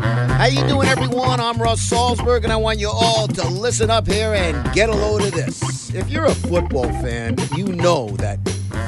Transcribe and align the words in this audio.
How 0.00 0.46
you 0.46 0.66
doing, 0.68 0.88
everyone? 0.88 1.40
I'm 1.40 1.60
Russ 1.60 1.80
Salzberg, 1.90 2.44
and 2.44 2.52
I 2.52 2.56
want 2.56 2.78
you 2.78 2.88
all 2.88 3.26
to 3.26 3.48
listen 3.48 3.90
up 3.90 4.06
here 4.06 4.32
and 4.32 4.72
get 4.72 4.88
a 4.88 4.92
load 4.92 5.22
of 5.22 5.32
this. 5.32 5.92
If 5.92 6.08
you're 6.10 6.26
a 6.26 6.34
football 6.34 6.84
fan, 6.84 7.36
you 7.56 7.64
know 7.64 8.10
that 8.18 8.38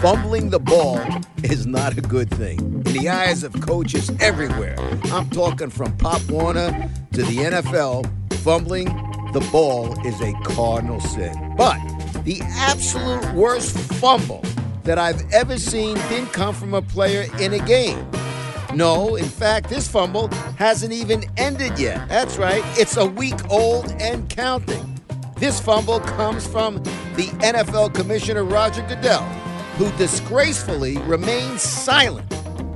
fumbling 0.00 0.50
the 0.50 0.60
ball 0.60 1.00
is 1.42 1.66
not 1.66 1.98
a 1.98 2.00
good 2.00 2.30
thing 2.30 2.58
in 2.60 2.82
the 2.82 3.08
eyes 3.08 3.42
of 3.42 3.60
coaches 3.60 4.10
everywhere. 4.20 4.76
I'm 5.06 5.28
talking 5.30 5.70
from 5.70 5.96
Pop 5.96 6.22
Warner 6.30 6.70
to 7.12 7.22
the 7.22 7.36
NFL. 7.38 8.08
Fumbling 8.44 8.86
the 9.32 9.46
ball 9.52 9.98
is 10.06 10.20
a 10.20 10.32
cardinal 10.44 11.00
sin. 11.00 11.54
But 11.56 11.78
the 12.24 12.40
absolute 12.42 13.34
worst 13.34 13.76
fumble 13.94 14.44
that 14.84 14.98
I've 14.98 15.28
ever 15.32 15.58
seen 15.58 15.96
didn't 16.08 16.32
come 16.32 16.54
from 16.54 16.74
a 16.74 16.82
player 16.82 17.26
in 17.40 17.52
a 17.52 17.58
game. 17.58 18.08
No, 18.74 19.16
in 19.16 19.24
fact, 19.24 19.68
this 19.68 19.88
fumble 19.88 20.28
hasn't 20.56 20.92
even 20.92 21.24
ended 21.36 21.78
yet. 21.78 22.08
That's 22.08 22.36
right, 22.36 22.62
it's 22.78 22.96
a 22.96 23.06
week 23.06 23.50
old 23.50 23.90
and 24.00 24.28
counting. 24.28 25.00
This 25.36 25.60
fumble 25.60 26.00
comes 26.00 26.46
from 26.46 26.76
the 27.16 27.28
NFL 27.40 27.94
Commissioner 27.94 28.44
Roger 28.44 28.82
Goodell, 28.82 29.22
who 29.76 29.90
disgracefully 29.96 30.98
remains 30.98 31.62
silent, 31.62 32.30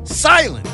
silent, 0.07 0.69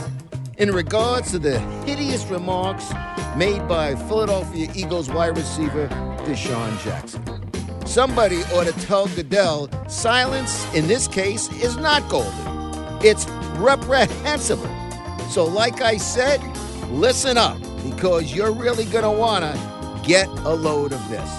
in 0.58 0.70
regards 0.70 1.32
to 1.32 1.38
the 1.38 1.58
hideous 1.84 2.24
remarks 2.26 2.92
made 3.36 3.66
by 3.68 3.94
Philadelphia 3.94 4.70
Eagles 4.74 5.10
wide 5.10 5.36
receiver 5.36 5.88
DeSean 6.24 6.82
Jackson. 6.84 7.22
Somebody 7.86 8.42
ought 8.54 8.66
to 8.66 8.72
tell 8.86 9.08
Goodell 9.08 9.68
silence 9.88 10.72
in 10.74 10.86
this 10.86 11.08
case 11.08 11.52
is 11.54 11.76
not 11.76 12.08
golden. 12.08 12.32
It's 13.02 13.26
reprehensible. 13.58 14.79
So, 15.30 15.44
like 15.44 15.80
I 15.80 15.96
said, 15.96 16.42
listen 16.90 17.38
up 17.38 17.56
because 17.84 18.34
you're 18.34 18.50
really 18.50 18.84
going 18.84 19.04
to 19.04 19.10
want 19.12 19.44
to 19.44 20.02
get 20.04 20.26
a 20.26 20.52
load 20.52 20.92
of 20.92 21.08
this. 21.08 21.30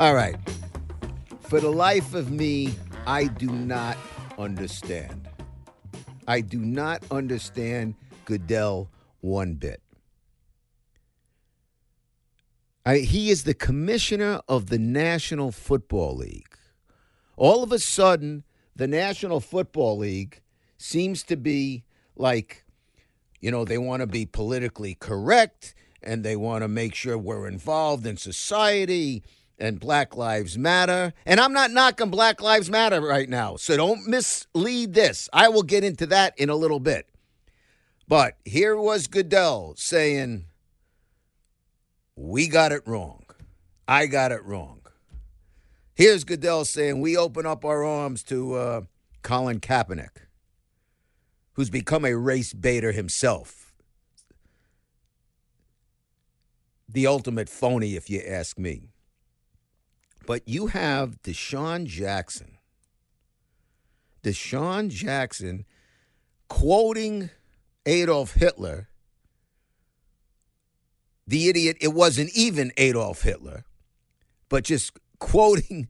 All 0.00 0.14
right. 0.16 0.34
For 1.42 1.60
the 1.60 1.70
life 1.70 2.12
of 2.12 2.32
me, 2.32 2.74
I 3.06 3.26
do 3.26 3.46
not 3.46 3.96
understand. 4.36 5.28
I 6.26 6.40
do 6.40 6.58
not 6.58 7.04
understand 7.12 7.94
Goodell 8.24 8.90
one 9.20 9.54
bit. 9.54 9.80
I, 12.84 12.98
he 12.98 13.30
is 13.30 13.44
the 13.44 13.54
commissioner 13.54 14.40
of 14.48 14.68
the 14.68 14.78
National 14.78 15.52
Football 15.52 16.16
League. 16.16 16.56
All 17.36 17.62
of 17.62 17.72
a 17.72 17.78
sudden, 17.78 18.44
the 18.74 18.88
National 18.88 19.40
Football 19.40 19.98
League 19.98 20.40
seems 20.78 21.22
to 21.24 21.36
be 21.36 21.84
like, 22.16 22.64
you 23.40 23.50
know, 23.50 23.64
they 23.64 23.78
want 23.78 24.00
to 24.00 24.06
be 24.06 24.26
politically 24.26 24.94
correct 24.94 25.74
and 26.02 26.24
they 26.24 26.34
want 26.34 26.62
to 26.62 26.68
make 26.68 26.94
sure 26.94 27.16
we're 27.16 27.46
involved 27.46 28.04
in 28.04 28.16
society 28.16 29.22
and 29.58 29.78
Black 29.78 30.16
Lives 30.16 30.58
Matter. 30.58 31.12
And 31.24 31.38
I'm 31.38 31.52
not 31.52 31.70
knocking 31.70 32.10
Black 32.10 32.42
Lives 32.42 32.68
Matter 32.68 33.00
right 33.00 33.28
now, 33.28 33.56
so 33.56 33.76
don't 33.76 34.08
mislead 34.08 34.94
this. 34.94 35.28
I 35.32 35.48
will 35.48 35.62
get 35.62 35.84
into 35.84 36.06
that 36.06 36.36
in 36.36 36.50
a 36.50 36.56
little 36.56 36.80
bit. 36.80 37.08
But 38.08 38.36
here 38.44 38.76
was 38.76 39.06
Goodell 39.06 39.74
saying, 39.76 40.46
We 42.16 42.48
got 42.48 42.72
it 42.72 42.82
wrong. 42.86 43.24
I 43.88 44.06
got 44.06 44.32
it 44.32 44.44
wrong. 44.44 44.80
Here's 45.94 46.24
Goodell 46.24 46.64
saying, 46.64 47.00
We 47.00 47.16
open 47.16 47.46
up 47.46 47.64
our 47.64 47.84
arms 47.84 48.22
to 48.24 48.54
uh, 48.54 48.80
Colin 49.22 49.60
Kaepernick, 49.60 50.26
who's 51.54 51.70
become 51.70 52.04
a 52.04 52.16
race 52.16 52.52
baiter 52.52 52.92
himself. 52.92 53.72
The 56.88 57.06
ultimate 57.06 57.48
phony, 57.48 57.94
if 57.96 58.10
you 58.10 58.22
ask 58.26 58.58
me. 58.58 58.90
But 60.26 60.46
you 60.46 60.68
have 60.68 61.22
DeSean 61.22 61.86
Jackson. 61.86 62.58
DeSean 64.22 64.88
Jackson 64.88 65.64
quoting 66.48 67.30
Adolf 67.86 68.34
Hitler. 68.34 68.88
The 71.26 71.48
idiot, 71.48 71.76
it 71.80 71.94
wasn't 71.94 72.30
even 72.34 72.72
Adolf 72.76 73.22
Hitler, 73.22 73.64
but 74.48 74.64
just 74.64 74.98
quoting 75.18 75.88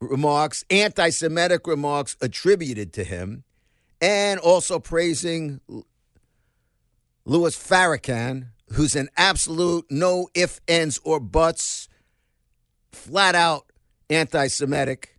remarks, 0.00 0.64
anti 0.70 1.10
Semitic 1.10 1.66
remarks 1.66 2.16
attributed 2.20 2.92
to 2.94 3.04
him, 3.04 3.44
and 4.00 4.40
also 4.40 4.78
praising 4.78 5.60
Louis 7.24 7.56
Farrakhan, 7.56 8.48
who's 8.72 8.96
an 8.96 9.08
absolute 9.16 9.86
no 9.90 10.28
ifs, 10.34 10.60
ands, 10.66 10.98
or 11.04 11.20
buts, 11.20 11.88
flat 12.90 13.34
out 13.34 13.70
anti 14.08 14.46
Semitic 14.46 15.18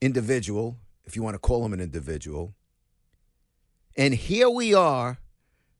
individual, 0.00 0.76
if 1.04 1.14
you 1.14 1.22
want 1.22 1.34
to 1.34 1.38
call 1.38 1.64
him 1.64 1.72
an 1.72 1.80
individual. 1.80 2.54
And 3.96 4.14
here 4.14 4.48
we 4.48 4.72
are, 4.74 5.18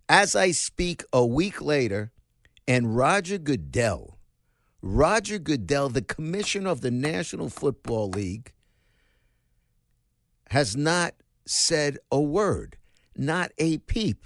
as 0.09 0.37
I 0.37 0.51
speak 0.51 1.05
a 1.13 1.25
week 1.25 1.61
later, 1.61 2.13
and 2.71 2.97
Roger 2.97 3.37
Goodell, 3.37 4.21
Roger 4.81 5.41
Goodell, 5.41 5.89
the 5.89 6.03
commissioner 6.03 6.71
of 6.71 6.83
the 6.83 6.93
National 6.93 7.49
Football 7.49 8.11
League, 8.11 8.53
has 10.51 10.77
not 10.77 11.15
said 11.45 11.99
a 12.13 12.21
word, 12.21 12.77
not 13.17 13.51
a 13.59 13.79
peep. 13.79 14.25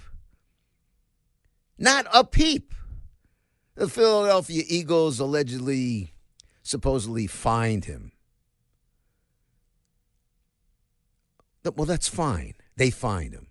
Not 1.79 2.05
a 2.13 2.23
peep. 2.23 2.75
The 3.73 3.89
Philadelphia 3.89 4.61
Eagles 4.67 5.19
allegedly, 5.19 6.13
supposedly 6.61 7.25
fined 7.25 7.85
him. 7.85 8.11
Well, 11.63 11.87
that's 11.87 12.07
fine. 12.07 12.53
They 12.75 12.91
fined 12.91 13.33
him. 13.33 13.47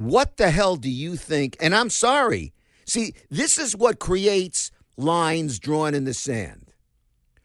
What 0.00 0.38
the 0.38 0.50
hell 0.50 0.76
do 0.76 0.88
you 0.88 1.14
think? 1.14 1.58
And 1.60 1.74
I'm 1.74 1.90
sorry. 1.90 2.54
See, 2.86 3.12
this 3.28 3.58
is 3.58 3.76
what 3.76 3.98
creates 3.98 4.70
lines 4.96 5.58
drawn 5.58 5.94
in 5.94 6.04
the 6.04 6.14
sand. 6.14 6.72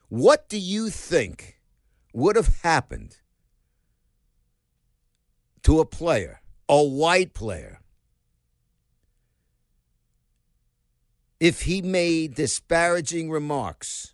What 0.07 0.47
do 0.47 0.57
you 0.57 0.89
think 0.89 1.59
would 2.13 2.37
have 2.37 2.61
happened 2.63 3.17
to 5.63 5.81
a 5.81 5.85
player, 5.85 6.39
a 6.69 6.81
white 6.81 7.33
player, 7.33 7.81
if 11.41 11.63
he 11.63 11.81
made 11.81 12.35
disparaging 12.35 13.29
remarks 13.29 14.13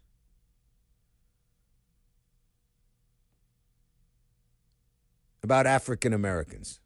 about 5.44 5.67
African 5.67 6.11
Americans. 6.11 6.79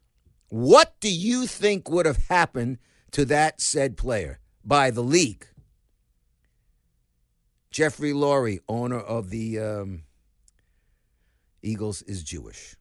What 0.49 0.95
do 0.99 1.11
you 1.11 1.47
think 1.47 1.89
would 1.89 2.05
have 2.05 2.27
happened 2.27 2.77
to 3.11 3.25
that 3.25 3.61
said 3.61 3.97
player 3.97 4.39
by 4.63 4.91
the 4.91 5.01
league? 5.01 5.47
Jeffrey 7.71 8.13
Lurie, 8.13 8.59
owner 8.69 8.99
of 8.99 9.29
the 9.31 9.59
um, 9.59 10.03
Eagles, 11.61 12.01
is 12.03 12.23
Jewish. 12.23 12.75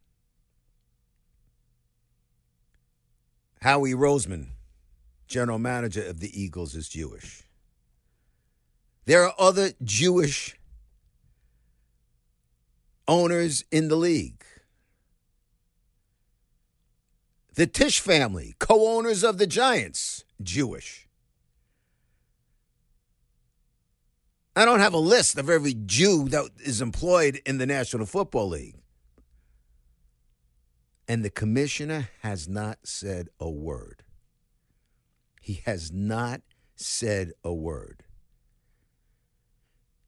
Howie 3.61 3.93
Roseman, 3.93 4.51
general 5.27 5.59
manager 5.59 6.05
of 6.05 6.19
the 6.19 6.39
Eagles, 6.39 6.75
is 6.75 6.87
Jewish. 6.87 7.43
There 9.05 9.23
are 9.23 9.33
other 9.37 9.71
Jewish 9.83 10.55
owners 13.07 13.65
in 13.71 13.87
the 13.87 13.95
league. 13.95 14.43
The 17.55 17.67
Tisch 17.67 18.01
family, 18.01 18.55
co 18.59 18.97
owners 18.97 19.23
of 19.23 19.37
the 19.37 19.47
Giants, 19.47 20.25
Jewish. 20.41 21.07
I 24.57 24.65
don't 24.65 24.79
have 24.79 24.93
a 24.93 24.99
list 24.99 25.37
of 25.37 25.49
every 25.49 25.73
Jew 25.73 26.27
that 26.29 26.49
is 26.59 26.81
employed 26.81 27.41
in 27.45 27.57
the 27.57 27.65
National 27.65 28.05
Football 28.05 28.49
League. 28.49 28.75
And 31.07 31.23
the 31.23 31.29
commissioner 31.29 32.09
has 32.21 32.47
not 32.47 32.79
said 32.83 33.29
a 33.39 33.49
word. 33.49 34.03
He 35.41 35.61
has 35.65 35.91
not 35.91 36.41
said 36.75 37.31
a 37.43 37.53
word. 37.53 38.03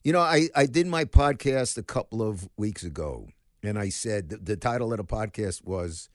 You 0.03 0.13
know, 0.13 0.21
I, 0.21 0.49
I 0.55 0.65
did 0.65 0.87
my 0.87 1.05
podcast 1.05 1.77
a 1.77 1.83
couple 1.83 2.21
of 2.21 2.49
weeks 2.57 2.83
ago, 2.83 3.29
and 3.63 3.77
I 3.77 3.89
said 3.89 4.29
the, 4.29 4.37
the 4.37 4.57
title 4.57 4.91
of 4.91 4.97
the 4.97 5.03
podcast 5.03 5.65
was 5.65 6.09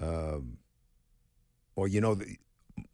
um, 0.00 0.58
or 1.76 1.88
you 1.88 2.00
know, 2.00 2.14
the, 2.14 2.36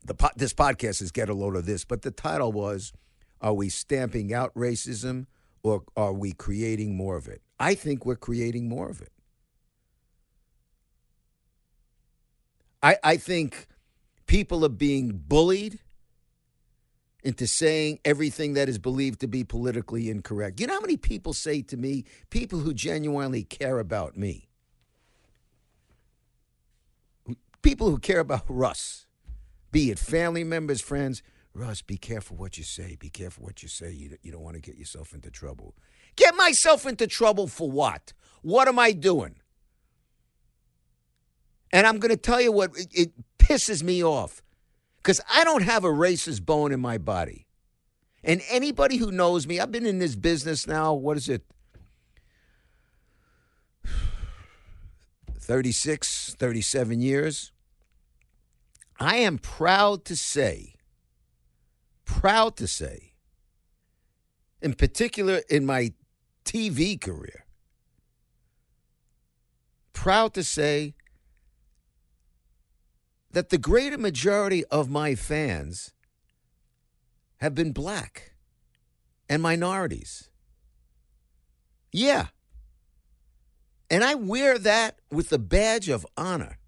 the 0.05 0.31
this 0.37 0.53
podcast 0.53 1.03
is 1.03 1.11
get 1.11 1.29
a 1.29 1.35
load 1.35 1.57
of 1.57 1.67
this, 1.67 1.85
but 1.85 2.03
the 2.03 2.11
title 2.11 2.53
was, 2.53 2.93
"Are 3.41 3.55
we 3.55 3.69
stamping 3.69 4.33
out 4.33 4.55
racism, 4.55 5.27
or 5.63 5.85
are 5.97 6.13
we 6.13 6.33
creating 6.33 6.97
more 6.97 7.17
of 7.17 7.29
it?" 7.29 7.43
I 7.59 7.75
think 7.75 8.07
we're 8.07 8.17
creating 8.17 8.69
more 8.69 8.89
of 8.89 9.01
it. 9.01 9.13
I 12.83 12.97
I 13.03 13.17
think 13.17 13.67
people 14.27 14.65
are 14.65 14.71
being 14.71 15.23
bullied 15.27 15.81
into 17.23 17.47
saying 17.47 17.99
everything 18.05 18.55
that 18.55 18.69
is 18.69 18.79
believed 18.79 19.21
to 19.21 19.27
be 19.27 19.45
politically 19.45 20.09
incorrect. 20.09 20.61
You 20.61 20.67
know 20.67 20.75
how 20.75 20.81
many 20.81 20.97
people 20.97 21.33
say 21.33 21.63
to 21.63 21.77
me, 21.77 22.05
people 22.31 22.61
who 22.61 22.73
genuinely 22.73 23.45
care 23.45 23.79
about 23.79 24.17
me, 24.17 24.50
people 27.63 27.91
who 27.91 27.99
care 27.99 28.21
about 28.21 28.45
Russ, 28.49 29.07
be 29.73 29.91
it 29.91 29.99
family 29.99 30.45
members, 30.45 30.81
friends. 30.81 31.23
Russ, 31.53 31.83
be 31.83 31.97
careful 31.97 32.37
what 32.37 32.57
you 32.59 32.65
say. 32.65 32.97
Be 32.99 33.11
careful 33.11 33.45
what 33.45 33.63
you 33.63 33.69
say. 33.69 33.91
You, 33.91 34.17
you 34.23 34.31
don't 34.31 34.43
want 34.43 34.55
to 34.55 34.63
get 34.63 34.77
yourself 34.77 35.13
into 35.13 35.31
trouble. 35.31 35.75
Get 36.15 36.37
myself 36.37 36.87
into 36.87 37.07
trouble 37.07 37.49
for 37.49 37.71
what? 37.71 38.13
What 38.43 38.69
am 38.69 38.79
I 38.79 38.93
doing? 38.93 39.37
And 41.73 41.87
I'm 41.87 41.99
going 41.99 42.11
to 42.11 42.17
tell 42.17 42.41
you 42.41 42.53
what, 42.53 42.77
it, 42.77 42.89
it 42.93 43.13
pisses 43.39 43.83
me 43.83 44.03
off 44.03 44.43
because 44.99 45.21
I 45.33 45.45
don't 45.45 45.63
have 45.63 45.85
a 45.85 45.89
racist 45.89 46.45
bone 46.45 46.73
in 46.73 46.81
my 46.81 46.99
body. 46.99 47.47
And 48.23 48.43
anybody 48.51 48.97
who 48.97 49.11
knows 49.11 49.47
me, 49.47 49.61
I've 49.61 49.73
been 49.73 49.87
in 49.87 49.99
this 49.99 50.15
business 50.15 50.67
now, 50.67 50.93
what 50.93 51.17
is 51.17 51.29
it? 51.29 51.43
36, 55.41 56.37
37 56.39 57.01
years. 57.01 57.53
I 58.99 59.17
am 59.17 59.39
proud 59.39 60.05
to 60.05 60.15
say, 60.15 60.75
proud 62.05 62.57
to 62.59 62.67
say, 62.67 63.15
in 64.61 64.75
particular 64.75 65.41
in 65.49 65.65
my 65.65 65.93
TV 66.45 67.01
career, 67.01 67.47
proud 69.95 70.35
to 70.35 70.45
say 70.45 70.95
that 73.31 73.49
the 73.49 73.59
greater 73.59 73.97
majority 73.97 74.65
of 74.67 74.91
my 74.91 75.15
fans 75.15 75.93
have 77.39 77.55
been 77.55 77.73
black 77.73 78.35
and 79.29 79.43
minorities. 79.43 80.29
Yeah. 81.93 82.27
And 83.91 84.05
I 84.05 84.15
wear 84.15 84.57
that 84.59 85.01
with 85.11 85.31
the 85.31 85.39
badge 85.39 85.89
of 85.89 86.07
honor. 86.17 86.59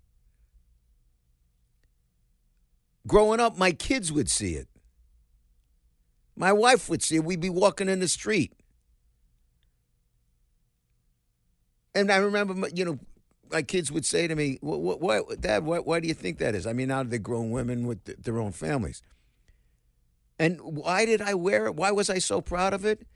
Growing 3.07 3.41
up, 3.41 3.57
my 3.57 3.73
kids 3.73 4.13
would 4.13 4.29
see 4.29 4.55
it. 4.55 4.69
My 6.37 6.53
wife 6.53 6.89
would 6.89 7.03
see 7.03 7.17
it. 7.17 7.25
We'd 7.25 7.41
be 7.41 7.51
walking 7.51 7.89
in 7.89 8.01
the 8.01 8.09
street. 8.09 8.53
And 11.95 12.11
I 12.11 12.17
remember, 12.17 12.69
you 12.75 12.85
know, 12.85 12.99
my 13.51 13.63
kids 13.63 13.93
would 13.93 14.07
say 14.07 14.27
to 14.27 14.35
me, 14.35 14.59
"What, 14.63 15.01
what 15.01 15.41
Dad? 15.41 15.65
Why, 15.65 15.79
why, 15.79 16.01
do 16.01 16.09
you 16.09 16.15
think 16.15 16.39
that 16.39 16.55
is?" 16.55 16.67
I 16.67 16.73
mean, 16.73 16.89
now 16.89 17.03
they're 17.03 17.19
grown 17.19 17.51
women 17.51 17.87
with 17.87 18.05
their 18.05 18.39
own 18.39 18.53
families. 18.53 19.03
And 20.39 20.59
why 20.61 21.05
did 21.05 21.21
I 21.21 21.35
wear 21.35 21.67
it? 21.67 21.77
Why 21.77 21.91
was 21.91 22.09
I 22.09 22.19
so 22.19 22.41
proud 22.41 22.73
of 22.73 22.87
it? 22.87 23.07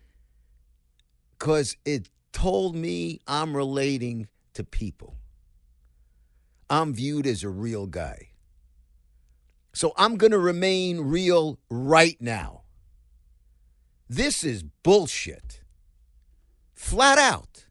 Because 1.38 1.76
it 1.84 2.10
told 2.36 2.76
me 2.76 3.18
I'm 3.26 3.56
relating 3.56 4.28
to 4.52 4.62
people. 4.62 5.16
I'm 6.68 6.92
viewed 6.92 7.26
as 7.26 7.42
a 7.42 7.48
real 7.48 7.86
guy. 7.86 8.32
So 9.72 9.94
I'm 9.96 10.16
going 10.18 10.32
to 10.32 10.38
remain 10.38 11.00
real 11.00 11.58
right 11.70 12.18
now. 12.20 12.64
This 14.06 14.44
is 14.44 14.62
bullshit. 14.82 15.62
Flat 16.74 17.16
out. 17.16 17.64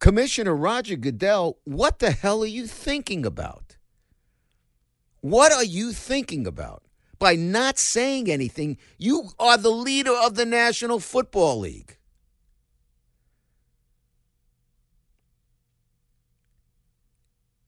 Commissioner 0.00 0.56
Roger 0.56 0.96
Goodell, 0.96 1.58
what 1.62 2.00
the 2.00 2.10
hell 2.10 2.42
are 2.42 2.46
you 2.46 2.66
thinking 2.66 3.24
about? 3.24 3.76
What 5.20 5.52
are 5.52 5.64
you 5.64 5.92
thinking 5.92 6.48
about? 6.48 6.82
By 7.18 7.34
not 7.34 7.78
saying 7.78 8.30
anything. 8.30 8.78
You 8.98 9.30
are 9.38 9.56
the 9.56 9.70
leader 9.70 10.12
of 10.12 10.34
the 10.34 10.46
National 10.46 11.00
Football 11.00 11.60
League. 11.60 11.96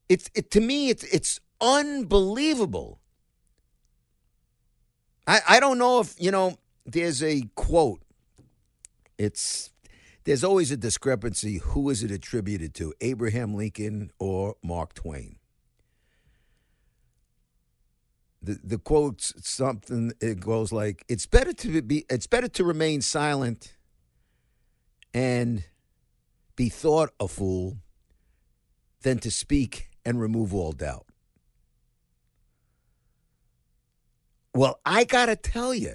It's 0.07 0.29
it, 0.33 0.49
to 0.51 0.61
me 0.61 0.89
it's 0.89 1.03
it's 1.03 1.39
unbelievable. 1.61 2.99
I 5.27 5.41
I 5.47 5.59
don't 5.59 5.77
know 5.77 5.99
if, 5.99 6.15
you 6.19 6.31
know, 6.31 6.57
there's 6.85 7.21
a 7.21 7.43
quote. 7.55 8.01
It's 9.17 9.71
there's 10.23 10.43
always 10.43 10.71
a 10.71 10.77
discrepancy 10.77 11.57
who 11.57 11.89
is 11.89 12.03
it 12.03 12.11
attributed 12.11 12.73
to, 12.75 12.93
Abraham 13.01 13.55
Lincoln 13.55 14.11
or 14.19 14.55
Mark 14.63 14.93
Twain 14.93 15.38
the 18.41 18.59
the 18.63 18.77
quote's 18.77 19.33
something 19.47 20.13
it 20.21 20.39
goes 20.39 20.71
like 20.71 21.03
it's 21.09 21.25
better 21.25 21.53
to 21.53 21.81
be 21.81 22.05
it's 22.09 22.27
better 22.27 22.47
to 22.47 22.63
remain 22.63 23.01
silent 23.01 23.75
and 25.13 25.65
be 26.55 26.69
thought 26.69 27.11
a 27.19 27.27
fool 27.27 27.77
than 29.01 29.17
to 29.19 29.31
speak 29.31 29.89
and 30.05 30.19
remove 30.19 30.53
all 30.53 30.71
doubt. 30.71 31.05
Well, 34.53 34.79
I 34.85 35.03
got 35.03 35.27
to 35.27 35.35
tell 35.35 35.73
you, 35.73 35.93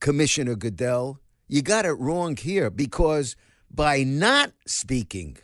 Commissioner 0.00 0.54
Goodell, 0.54 1.20
you 1.48 1.62
got 1.62 1.84
it 1.84 1.92
wrong 1.92 2.36
here 2.36 2.70
because 2.70 3.36
by 3.70 4.02
not 4.02 4.52
speaking, 4.66 5.36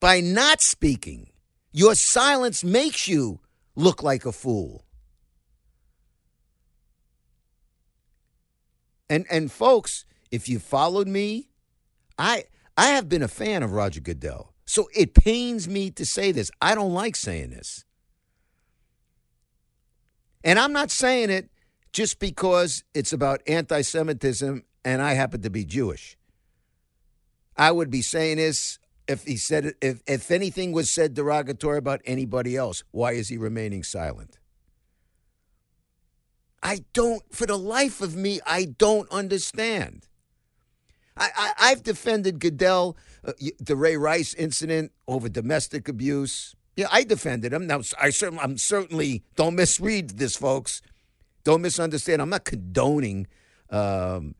by 0.00 0.20
not 0.20 0.60
speaking. 0.60 1.30
Your 1.72 1.94
silence 1.94 2.64
makes 2.64 3.08
you 3.08 3.40
look 3.74 4.02
like 4.02 4.24
a 4.26 4.32
fool. 4.32 4.84
And 9.10 9.26
and 9.30 9.50
folks, 9.50 10.04
if 10.30 10.48
you 10.48 10.58
followed 10.58 11.08
me, 11.08 11.48
I 12.18 12.44
I 12.76 12.88
have 12.88 13.08
been 13.08 13.22
a 13.22 13.28
fan 13.28 13.62
of 13.62 13.72
Roger 13.72 14.00
Goodell. 14.00 14.52
So 14.66 14.88
it 14.94 15.14
pains 15.14 15.66
me 15.66 15.90
to 15.92 16.04
say 16.04 16.30
this. 16.30 16.50
I 16.60 16.74
don't 16.74 16.92
like 16.92 17.16
saying 17.16 17.50
this. 17.50 17.84
And 20.44 20.58
I'm 20.58 20.72
not 20.72 20.90
saying 20.90 21.30
it 21.30 21.50
just 21.92 22.18
because 22.18 22.84
it's 22.94 23.12
about 23.12 23.40
anti 23.46 23.80
Semitism 23.80 24.62
and 24.84 25.02
I 25.02 25.14
happen 25.14 25.42
to 25.42 25.50
be 25.50 25.64
Jewish. 25.64 26.16
I 27.56 27.72
would 27.72 27.90
be 27.90 28.02
saying 28.02 28.36
this 28.36 28.78
if 29.08 29.24
he 29.24 29.36
said 29.36 29.74
if, 29.80 30.02
if 30.06 30.30
anything 30.30 30.72
was 30.72 30.90
said 30.90 31.14
derogatory 31.14 31.78
about 31.78 32.02
anybody 32.04 32.56
else. 32.56 32.84
Why 32.90 33.12
is 33.12 33.28
he 33.28 33.38
remaining 33.38 33.82
silent? 33.82 34.38
I 36.62 36.84
don't, 36.92 37.22
for 37.34 37.46
the 37.46 37.56
life 37.56 38.00
of 38.00 38.14
me, 38.16 38.40
I 38.46 38.64
don't 38.64 39.10
understand. 39.10 40.06
I, 41.16 41.52
I, 41.58 41.68
have 41.70 41.82
defended 41.82 42.38
Goodell, 42.38 42.96
uh, 43.24 43.32
the 43.58 43.74
Ray 43.74 43.96
Rice 43.96 44.34
incident 44.34 44.92
over 45.08 45.28
domestic 45.28 45.88
abuse. 45.88 46.54
Yeah, 46.76 46.86
I 46.92 47.02
defended 47.02 47.52
him. 47.52 47.66
Now, 47.66 47.80
I 48.00 48.10
certainly, 48.10 48.42
I'm 48.42 48.56
certainly 48.56 49.24
don't 49.34 49.56
misread 49.56 50.10
this, 50.10 50.36
folks. 50.36 50.80
Don't 51.42 51.62
misunderstand. 51.62 52.22
I'm 52.22 52.30
not 52.30 52.44
condoning 52.44 53.26
um, 53.70 54.36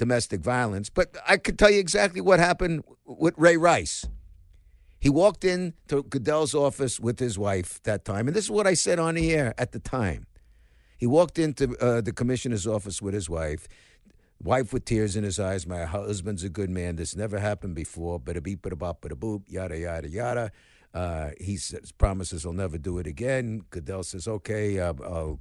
domestic 0.00 0.40
violence, 0.40 0.88
but 0.88 1.14
I 1.28 1.36
could 1.36 1.58
tell 1.58 1.70
you 1.70 1.78
exactly 1.78 2.22
what 2.22 2.40
happened 2.40 2.82
with 3.04 3.34
Ray 3.36 3.58
Rice. 3.58 4.06
He 4.98 5.10
walked 5.10 5.44
in 5.44 5.74
to 5.88 6.02
Goodell's 6.02 6.54
office 6.54 6.98
with 6.98 7.18
his 7.18 7.38
wife 7.38 7.82
that 7.82 8.06
time, 8.06 8.26
and 8.26 8.34
this 8.34 8.44
is 8.44 8.50
what 8.50 8.66
I 8.66 8.72
said 8.72 8.98
on 8.98 9.16
the 9.16 9.30
air 9.30 9.52
at 9.58 9.72
the 9.72 9.78
time. 9.78 10.26
He 10.96 11.06
walked 11.06 11.38
into 11.38 11.76
uh, 11.78 12.00
the 12.00 12.12
commissioner's 12.12 12.66
office 12.66 13.02
with 13.02 13.12
his 13.12 13.28
wife. 13.28 13.68
Wife 14.42 14.72
with 14.72 14.86
tears 14.86 15.16
in 15.16 15.24
his 15.24 15.38
eyes. 15.38 15.66
My 15.66 15.84
husband's 15.84 16.44
a 16.44 16.48
good 16.48 16.70
man. 16.70 16.96
This 16.96 17.14
never 17.14 17.38
happened 17.38 17.74
before. 17.74 18.18
Bada 18.18 18.42
beep, 18.42 18.62
bada 18.62 18.78
bop, 18.78 19.02
bada 19.02 19.12
boop, 19.12 19.42
yada, 19.48 19.78
yada, 19.78 20.08
yada. 20.08 20.50
Uh, 20.94 21.30
he 21.38 21.58
says, 21.58 21.92
promises 21.92 22.42
he'll 22.44 22.54
never 22.54 22.78
do 22.78 22.98
it 22.98 23.06
again. 23.06 23.64
Goodell 23.68 24.02
says, 24.02 24.26
okay, 24.26 24.78
uh, 24.78 24.94
I'll, 25.04 25.40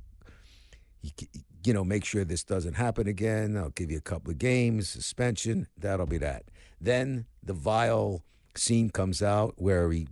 you 1.70 1.74
know, 1.74 1.84
make 1.84 2.04
sure 2.04 2.26
this 2.26 2.44
doesn't 2.44 2.74
happen 2.74 3.08
again. 3.08 3.56
I'll 3.56 3.70
give 3.70 3.92
you 3.92 4.00
a 4.00 4.02
couple 4.02 4.32
of 4.32 4.40
games, 4.40 4.90
suspension. 4.90 5.68
That'll 5.78 6.08
be 6.08 6.18
that. 6.18 6.46
Then 6.82 7.28
the 7.44 7.54
vile 7.54 8.24
scene 8.56 8.90
comes 8.90 9.22
out 9.22 9.54
where 9.58 9.92
he 9.92 10.08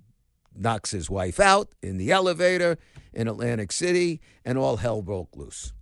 knocks 0.55 0.91
his 0.91 1.09
wife 1.09 1.39
out 1.39 1.69
in 1.81 1.97
the 1.97 2.11
elevator 2.11 2.77
in 3.11 3.27
Atlantic 3.27 3.71
City, 3.71 4.21
and 4.45 4.59
all 4.59 4.77
hell 4.77 5.01
broke 5.01 5.35
loose. 5.35 5.73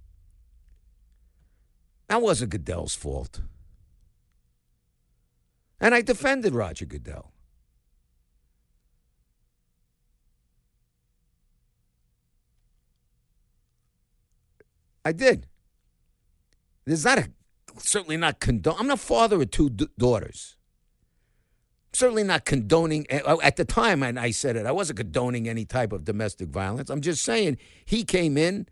That 2.07 2.21
wasn't 2.21 2.51
Goodell's 2.51 2.95
fault. 2.95 3.41
And 5.81 5.93
I 5.93 6.01
defended 6.01 6.53
Roger 6.53 6.85
Goodell. 6.85 7.33
I 15.03 15.11
did. 15.11 15.47
There's 16.85 17.05
not 17.05 17.19
a, 17.19 17.29
certainly 17.77 18.17
not 18.17 18.39
condone. 18.39 18.75
I'm 18.79 18.87
the 18.87 18.97
father 18.97 19.41
of 19.41 19.51
two 19.51 19.69
d- 19.69 19.87
daughters. 19.97 20.57
Certainly 21.93 22.23
not 22.23 22.45
condoning, 22.45 23.05
eh, 23.09 23.21
oh, 23.25 23.39
at 23.41 23.55
the 23.55 23.65
time 23.65 24.03
and 24.03 24.19
I 24.19 24.31
said 24.31 24.55
it, 24.57 24.65
I 24.65 24.71
wasn't 24.71 24.97
condoning 24.97 25.47
any 25.47 25.65
type 25.65 25.93
of 25.93 26.03
domestic 26.03 26.49
violence. 26.49 26.89
I'm 26.89 27.01
just 27.01 27.23
saying 27.23 27.57
he 27.85 28.03
came 28.03 28.37
in 28.37 28.67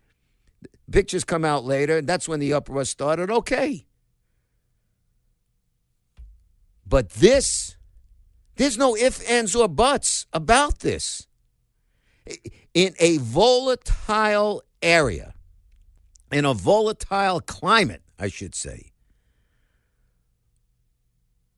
Pictures 0.91 1.23
come 1.23 1.43
out 1.43 1.65
later. 1.65 1.97
And 1.97 2.07
that's 2.07 2.29
when 2.29 2.39
the 2.39 2.53
uproar 2.53 2.85
started. 2.85 3.31
Okay. 3.31 3.85
But 6.85 7.09
this, 7.11 7.77
there's 8.57 8.77
no 8.77 8.95
ifs, 8.95 9.21
ands, 9.29 9.55
or 9.55 9.67
buts 9.67 10.27
about 10.31 10.79
this. 10.79 11.27
In 12.73 12.93
a 12.99 13.17
volatile 13.17 14.61
area, 14.81 15.33
in 16.31 16.45
a 16.45 16.53
volatile 16.53 17.41
climate, 17.41 18.02
I 18.19 18.27
should 18.27 18.55
say, 18.55 18.91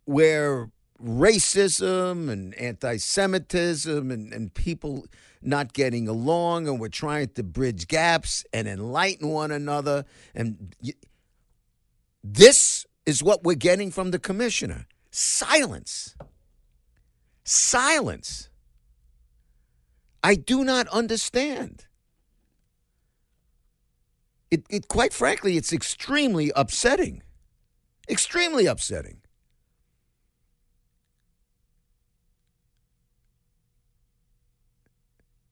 where 0.06 0.70
racism 1.02 2.30
and 2.30 2.54
anti 2.56 2.98
Semitism 2.98 4.12
and, 4.12 4.34
and 4.34 4.54
people 4.54 5.06
not 5.42 5.74
getting 5.74 6.08
along 6.08 6.68
and 6.68 6.80
we're 6.80 6.88
trying 6.88 7.28
to 7.30 7.44
bridge 7.44 7.88
gaps 7.88 8.46
and 8.54 8.68
enlighten 8.68 9.30
one 9.30 9.52
another. 9.52 10.06
And 10.34 10.76
this 12.24 12.86
is 13.06 13.22
what 13.22 13.44
we're 13.44 13.56
getting 13.56 13.92
from 13.92 14.12
the 14.12 14.20
commissioner 14.20 14.88
silence. 15.12 16.16
Silence. 17.44 18.50
I 20.24 20.36
do 20.36 20.64
not 20.64 20.88
understand. 20.88 21.86
It, 24.52 24.66
it 24.70 24.88
quite 24.88 25.14
frankly, 25.14 25.58
it's 25.58 25.74
extremely 25.74 26.52
upsetting. 26.56 27.24
Extremely 28.10 28.66
upsetting. 28.66 29.22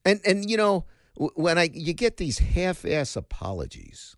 And 0.06 0.22
and 0.26 0.50
you 0.50 0.58
know 0.58 0.86
when 1.16 1.58
I 1.58 1.70
you 1.74 1.94
get 1.94 2.18
these 2.18 2.40
half-ass 2.40 3.16
apologies, 3.16 4.16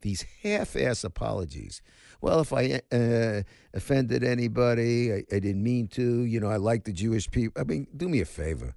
these 0.00 0.24
half-ass 0.42 1.04
apologies. 1.04 1.82
Well, 2.20 2.40
if 2.40 2.52
I 2.52 2.80
uh, 2.90 3.42
offended 3.74 4.24
anybody, 4.24 5.12
I, 5.12 5.16
I 5.30 5.38
didn't 5.38 5.62
mean 5.62 5.88
to. 5.88 6.24
You 6.24 6.40
know, 6.40 6.48
I 6.48 6.56
like 6.56 6.84
the 6.84 6.92
Jewish 6.92 7.30
people. 7.30 7.60
I 7.60 7.64
mean, 7.64 7.86
do 7.96 8.08
me 8.08 8.20
a 8.20 8.24
favor. 8.24 8.74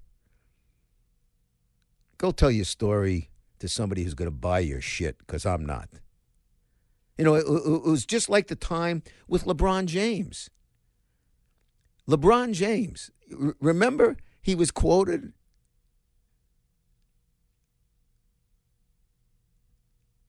Go 2.18 2.32
tell 2.32 2.52
your 2.52 2.66
story 2.66 3.31
to 3.62 3.70
somebody 3.70 4.04
who's 4.04 4.14
going 4.14 4.28
to 4.30 4.36
buy 4.36 4.60
your 4.60 4.82
shit, 4.82 5.18
because 5.20 5.46
I'm 5.46 5.66
not. 5.66 5.90
You 7.18 7.26
know, 7.26 7.36
it, 7.36 7.46
it 7.48 7.84
was 7.84 8.06
just 8.06 8.30
like 8.30 8.48
the 8.48 8.56
time 8.56 9.04
with 9.28 9.46
LeBron 9.46 9.86
James. 9.86 10.50
LeBron 12.10 12.54
James, 12.54 13.12
remember 13.60 14.18
he 14.42 14.56
was 14.56 14.72
quoted 14.72 15.34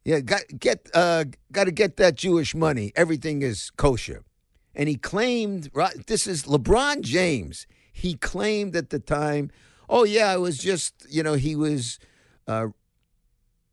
Yeah, 0.05 0.21
got 0.21 0.43
get 0.59 0.89
uh, 0.95 1.25
got 1.53 1.65
to 1.65 1.71
get 1.71 1.97
that 1.99 2.17
Jewish 2.17 2.55
money. 2.55 2.93
Everything 2.97 3.43
is 3.43 3.71
kosher, 3.71 4.25
and 4.75 4.89
he 4.89 4.97
claimed. 4.97 5.71
Right, 5.73 6.07
this 6.07 6.27
is 6.27 6.45
LeBron 6.45 7.03
James. 7.03 7.67
He 7.93 8.15
claimed 8.15 8.75
at 8.75 8.91
the 8.91 8.99
time, 8.99 9.53
"Oh 9.89 10.03
yeah, 10.05 10.35
it 10.35 10.41
was 10.41 10.59
just 10.59 11.07
you 11.09 11.23
know 11.23 11.35
he 11.35 11.55
was 11.55 12.01
uh, 12.49 12.69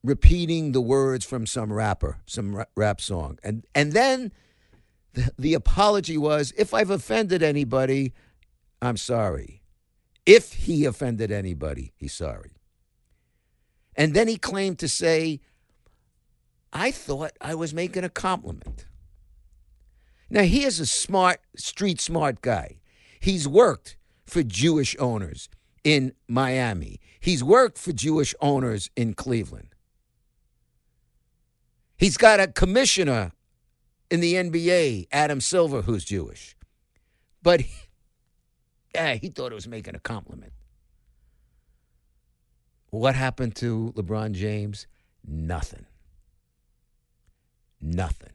repeating 0.04 0.72
the 0.72 0.82
words 0.82 1.26
from 1.26 1.46
some 1.46 1.72
rapper, 1.72 2.20
some 2.26 2.64
rap 2.76 3.02
song," 3.02 3.40
and 3.44 3.66
and 3.76 3.94
then 3.94 4.32
the, 5.14 5.32
the 5.38 5.54
apology 5.54 6.18
was, 6.18 6.54
"If 6.58 6.74
I've 6.74 6.90
offended 6.90 7.44
anybody, 7.44 8.14
I'm 8.82 8.98
sorry." 8.98 9.60
If 10.26 10.54
he 10.54 10.86
offended 10.86 11.32
anybody, 11.32 11.94
he's 11.98 12.14
sorry. 12.14 12.52
And 13.96 14.14
then 14.14 14.28
he 14.28 14.38
claimed 14.38 14.78
to 14.78 14.88
say 14.88 15.40
I 16.72 16.92
thought 16.92 17.32
I 17.42 17.56
was 17.56 17.74
making 17.74 18.04
a 18.04 18.10
compliment. 18.10 18.86
Now, 20.30 20.44
here's 20.44 20.80
a 20.80 20.86
smart, 20.86 21.42
street 21.56 22.00
smart 22.00 22.42
guy. 22.42 22.78
He's 23.20 23.48
worked 23.48 23.98
for 24.26 24.44
Jewish 24.44 24.96
owners 25.00 25.50
in 25.84 26.14
Miami, 26.28 27.00
he's 27.22 27.44
worked 27.44 27.78
for 27.78 27.94
Jewish 27.94 28.36
owners 28.42 28.92
in 28.96 29.14
Cleveland. 29.14 29.70
He's 32.00 32.16
got 32.16 32.40
a 32.40 32.48
commissioner 32.48 33.34
in 34.10 34.22
the 34.22 34.36
NBA, 34.36 35.10
Adam 35.12 35.42
Silver, 35.42 35.82
who's 35.82 36.06
Jewish. 36.06 36.56
But 37.44 37.60
he, 37.62 37.74
yeah, 38.96 39.16
he 39.16 39.28
thought 39.28 39.52
it 39.52 39.56
was 39.56 39.68
making 39.68 39.96
a 39.96 40.00
compliment. 40.00 40.54
What 42.90 43.16
happened 43.16 43.54
to 43.58 43.94
LeBron 43.98 44.32
James? 44.32 44.88
Nothing. 45.28 45.86
Nothing. 47.82 48.34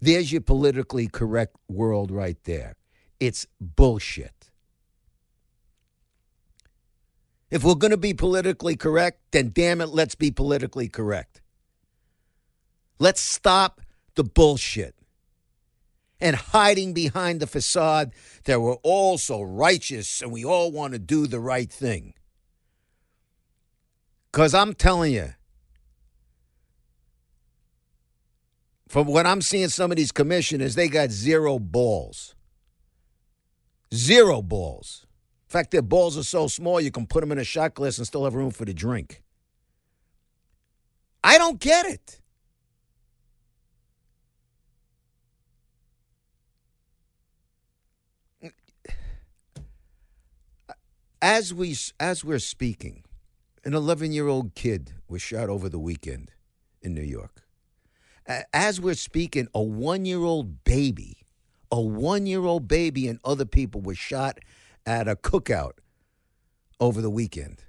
There's 0.00 0.32
your 0.32 0.40
politically 0.40 1.08
correct 1.08 1.56
world 1.68 2.10
right 2.10 2.42
there. 2.44 2.76
It's 3.20 3.46
bullshit. 3.60 4.50
If 7.50 7.64
we're 7.64 7.74
going 7.74 7.90
to 7.90 7.98
be 7.98 8.14
politically 8.14 8.76
correct, 8.76 9.20
then 9.32 9.50
damn 9.52 9.82
it, 9.82 9.90
let's 9.90 10.14
be 10.14 10.30
politically 10.30 10.88
correct. 10.88 11.39
Let's 13.00 13.22
stop 13.22 13.80
the 14.14 14.22
bullshit 14.22 14.94
and 16.20 16.36
hiding 16.36 16.92
behind 16.92 17.40
the 17.40 17.46
facade 17.46 18.12
that 18.44 18.60
we're 18.60 18.74
all 18.82 19.16
so 19.16 19.40
righteous 19.40 20.20
and 20.20 20.30
we 20.30 20.44
all 20.44 20.70
want 20.70 20.92
to 20.92 20.98
do 20.98 21.26
the 21.26 21.40
right 21.40 21.72
thing. 21.72 22.12
Because 24.30 24.52
I'm 24.52 24.74
telling 24.74 25.14
you, 25.14 25.32
from 28.86 29.06
what 29.06 29.26
I'm 29.26 29.40
seeing 29.40 29.68
some 29.68 29.90
of 29.90 29.96
these 29.96 30.12
commissioners, 30.12 30.74
they 30.74 30.88
got 30.88 31.10
zero 31.10 31.58
balls. 31.58 32.34
Zero 33.94 34.42
balls. 34.42 35.06
In 35.48 35.52
fact, 35.52 35.70
their 35.70 35.80
balls 35.80 36.18
are 36.18 36.22
so 36.22 36.48
small 36.48 36.82
you 36.82 36.90
can 36.90 37.06
put 37.06 37.20
them 37.20 37.32
in 37.32 37.38
a 37.38 37.44
shot 37.44 37.72
glass 37.72 37.96
and 37.96 38.06
still 38.06 38.24
have 38.24 38.34
room 38.34 38.50
for 38.50 38.66
the 38.66 38.74
drink. 38.74 39.22
I 41.24 41.38
don't 41.38 41.58
get 41.58 41.86
it. 41.86 42.19
As 51.22 51.52
we 51.52 51.76
as 51.98 52.24
we're 52.24 52.38
speaking, 52.38 53.04
an 53.64 53.72
11-year-old 53.72 54.54
kid 54.54 54.92
was 55.08 55.20
shot 55.20 55.50
over 55.50 55.68
the 55.68 55.78
weekend 55.78 56.30
in 56.80 56.94
New 56.94 57.02
York. 57.02 57.42
As 58.54 58.80
we're 58.80 58.94
speaking, 58.94 59.48
a 59.54 59.58
1-year-old 59.58 60.64
baby, 60.64 61.18
a 61.70 61.76
1-year-old 61.76 62.68
baby 62.68 63.06
and 63.08 63.18
other 63.24 63.44
people 63.44 63.80
were 63.80 63.94
shot 63.94 64.38
at 64.86 65.08
a 65.08 65.16
cookout 65.16 65.72
over 66.78 67.02
the 67.02 67.10
weekend. 67.10 67.64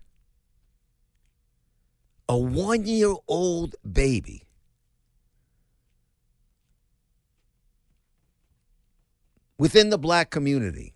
A 2.30 2.36
1-year-old 2.36 3.76
baby 3.92 4.44
within 9.58 9.90
the 9.90 9.98
black 9.98 10.30
community 10.30 10.94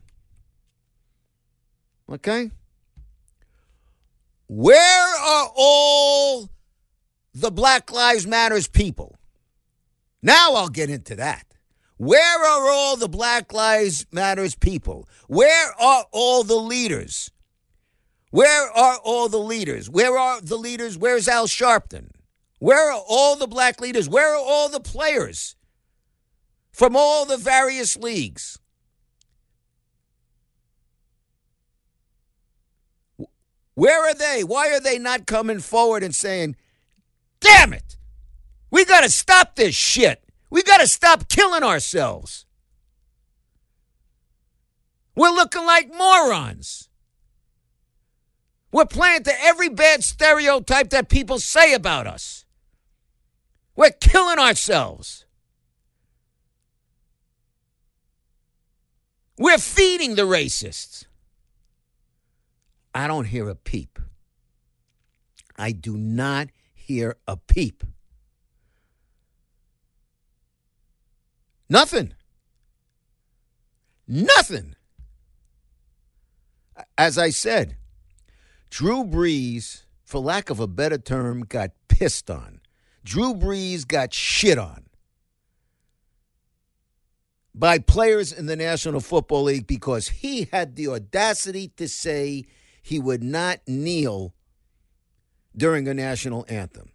Okay? 2.11 2.51
Where 4.47 5.17
are 5.17 5.51
all 5.55 6.49
the 7.33 7.51
Black 7.51 7.91
Lives 7.91 8.27
Matters 8.27 8.67
people? 8.67 9.17
Now 10.21 10.53
I'll 10.53 10.69
get 10.69 10.89
into 10.89 11.15
that. 11.15 11.45
Where 11.97 12.45
are 12.45 12.69
all 12.69 12.97
the 12.97 13.09
Black 13.09 13.53
Lives 13.53 14.05
Matters 14.11 14.55
people? 14.55 15.07
Where 15.27 15.71
are 15.79 16.05
all 16.11 16.43
the 16.43 16.55
leaders? 16.55 17.31
Where 18.31 18.69
are 18.69 18.97
all 18.97 19.29
the 19.29 19.39
leaders? 19.39 19.89
Where 19.89 20.17
are 20.17 20.41
the 20.41 20.57
leaders? 20.57 20.97
Where's 20.97 21.27
Al 21.27 21.47
Sharpton? 21.47 22.09
Where 22.59 22.91
are 22.91 23.01
all 23.07 23.35
the 23.35 23.47
black 23.47 23.79
leaders? 23.79 24.09
Where 24.09 24.33
are 24.33 24.43
all 24.43 24.69
the 24.69 24.79
players 24.79 25.55
from 26.71 26.95
all 26.95 27.25
the 27.25 27.37
various 27.37 27.95
leagues? 27.95 28.59
Where 33.75 34.09
are 34.09 34.13
they? 34.13 34.43
Why 34.43 34.69
are 34.69 34.79
they 34.79 34.97
not 34.97 35.27
coming 35.27 35.59
forward 35.59 36.01
and 36.01 36.15
saying, 36.15 36.55
damn 37.39 37.73
it, 37.73 37.97
we 38.71 38.85
got 38.85 39.01
to 39.01 39.09
stop 39.09 39.55
this 39.55 39.75
shit. 39.75 40.23
We 40.49 40.63
got 40.63 40.77
to 40.77 40.87
stop 40.87 41.29
killing 41.29 41.63
ourselves. 41.63 42.45
We're 45.15 45.29
looking 45.29 45.65
like 45.65 45.93
morons. 45.93 46.89
We're 48.71 48.85
playing 48.85 49.23
to 49.23 49.33
every 49.41 49.69
bad 49.69 50.03
stereotype 50.03 50.89
that 50.89 51.07
people 51.07 51.39
say 51.39 51.73
about 51.73 52.07
us. 52.07 52.45
We're 53.75 53.91
killing 53.91 54.39
ourselves. 54.39 55.25
We're 59.37 59.57
feeding 59.57 60.15
the 60.15 60.23
racists. 60.23 61.05
I 62.95 63.07
don't 63.07 63.25
hear 63.25 63.49
a 63.49 63.55
peep. 63.55 63.99
I 65.57 65.73
do 65.73 65.97
not 65.97 66.47
hear 66.73 67.17
a 67.27 67.35
peep. 67.35 67.83
Nothing. 71.69 72.13
Nothing. 74.07 74.75
As 76.97 77.17
I 77.17 77.31
said, 77.31 77.75
Drew 78.69 79.03
Brees, 79.03 79.83
for 80.05 80.21
lack 80.21 80.49
of 80.49 80.61
a 80.61 80.67
better 80.67 80.97
term, 80.97 81.41
got 81.41 81.71
pissed 81.89 82.31
on. 82.31 82.61
Drew 83.03 83.33
Brees 83.33 83.85
got 83.85 84.13
shit 84.13 84.57
on 84.57 84.85
by 87.53 87.79
players 87.79 88.31
in 88.31 88.45
the 88.45 88.55
National 88.55 89.01
Football 89.01 89.43
League 89.43 89.67
because 89.67 90.07
he 90.09 90.47
had 90.51 90.75
the 90.75 90.87
audacity 90.87 91.69
to 91.77 91.87
say 91.89 92.45
he 92.85 92.99
would 92.99 93.23
not 93.23 93.61
kneel 93.65 94.35
during 95.57 95.87
a 95.87 95.93
national 95.95 96.45
anthem. 96.47 96.91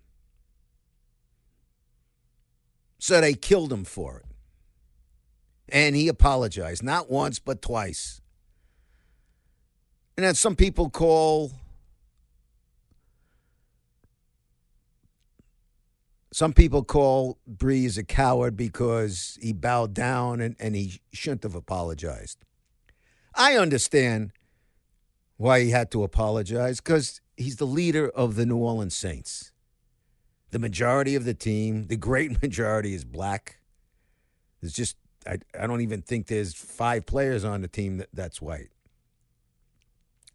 So 3.00 3.20
they 3.20 3.35
killed 3.35 3.72
him 3.72 3.83
for 3.83 4.18
it. 4.18 4.26
And 5.68 5.96
he 5.96 6.07
apologized, 6.07 6.85
not 6.85 7.11
once, 7.11 7.40
but 7.40 7.61
twice. 7.61 8.20
And 10.16 10.24
then 10.24 10.37
some 10.37 10.55
people 10.55 10.90
call 10.90 11.50
some 16.33 16.53
people 16.53 16.85
call 16.85 17.37
Brees 17.53 17.98
a 17.98 18.05
coward 18.05 18.57
because 18.57 19.37
he 19.42 19.53
bowed 19.53 19.92
down 19.92 20.40
and, 20.40 20.55
and 20.61 20.76
he 20.76 21.00
shouldn't 21.12 21.42
have 21.42 21.57
apologized. 21.57 22.44
I 23.35 23.57
understand 23.57 24.31
why 25.40 25.62
he 25.62 25.70
had 25.70 25.90
to 25.90 26.05
apologize 26.05 26.83
because 26.83 27.22
he's 27.35 27.57
the 27.57 27.66
leader 27.66 28.11
of 28.11 28.37
the 28.37 28.44
New 28.44 28.59
Orleans 28.59 28.94
Saints. 28.94 29.53
The 30.50 30.59
majority 30.59 31.14
of 31.14 31.24
the 31.24 31.33
team, 31.33 31.87
the 31.87 31.96
great 31.96 32.42
majority, 32.42 32.92
is 32.92 33.07
black. 33.07 33.57
There's 34.61 34.74
just, 34.74 34.96
I, 35.26 35.38
I 35.59 35.66
don't 35.66 35.81
even 35.81 36.03
think 36.03 36.26
there's 36.26 36.53
five 36.53 37.07
players 37.07 37.42
on 37.42 37.62
the 37.62 37.68
team 37.68 37.96
that, 37.96 38.11
that's 38.12 38.42
white. 38.42 38.68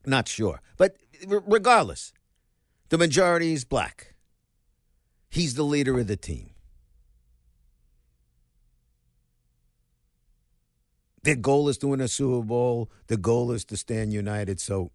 Not 0.07 0.27
sure. 0.27 0.59
But 0.75 0.97
regardless, 1.27 2.11
the 2.89 2.97
majority 2.97 3.53
is 3.53 3.63
black. 3.63 4.15
He's 5.29 5.53
the 5.53 5.63
leader 5.63 5.99
of 5.99 6.07
the 6.07 6.17
team. 6.17 6.54
Their 11.25 11.35
goal 11.35 11.69
is 11.69 11.79
to 11.79 11.87
win 11.87 12.01
a 12.01 12.07
Super 12.07 12.45
Bowl. 12.45 12.91
The 13.07 13.17
goal 13.17 13.51
is 13.51 13.65
to 13.65 13.77
stand 13.77 14.13
united. 14.13 14.59
So 14.59 14.91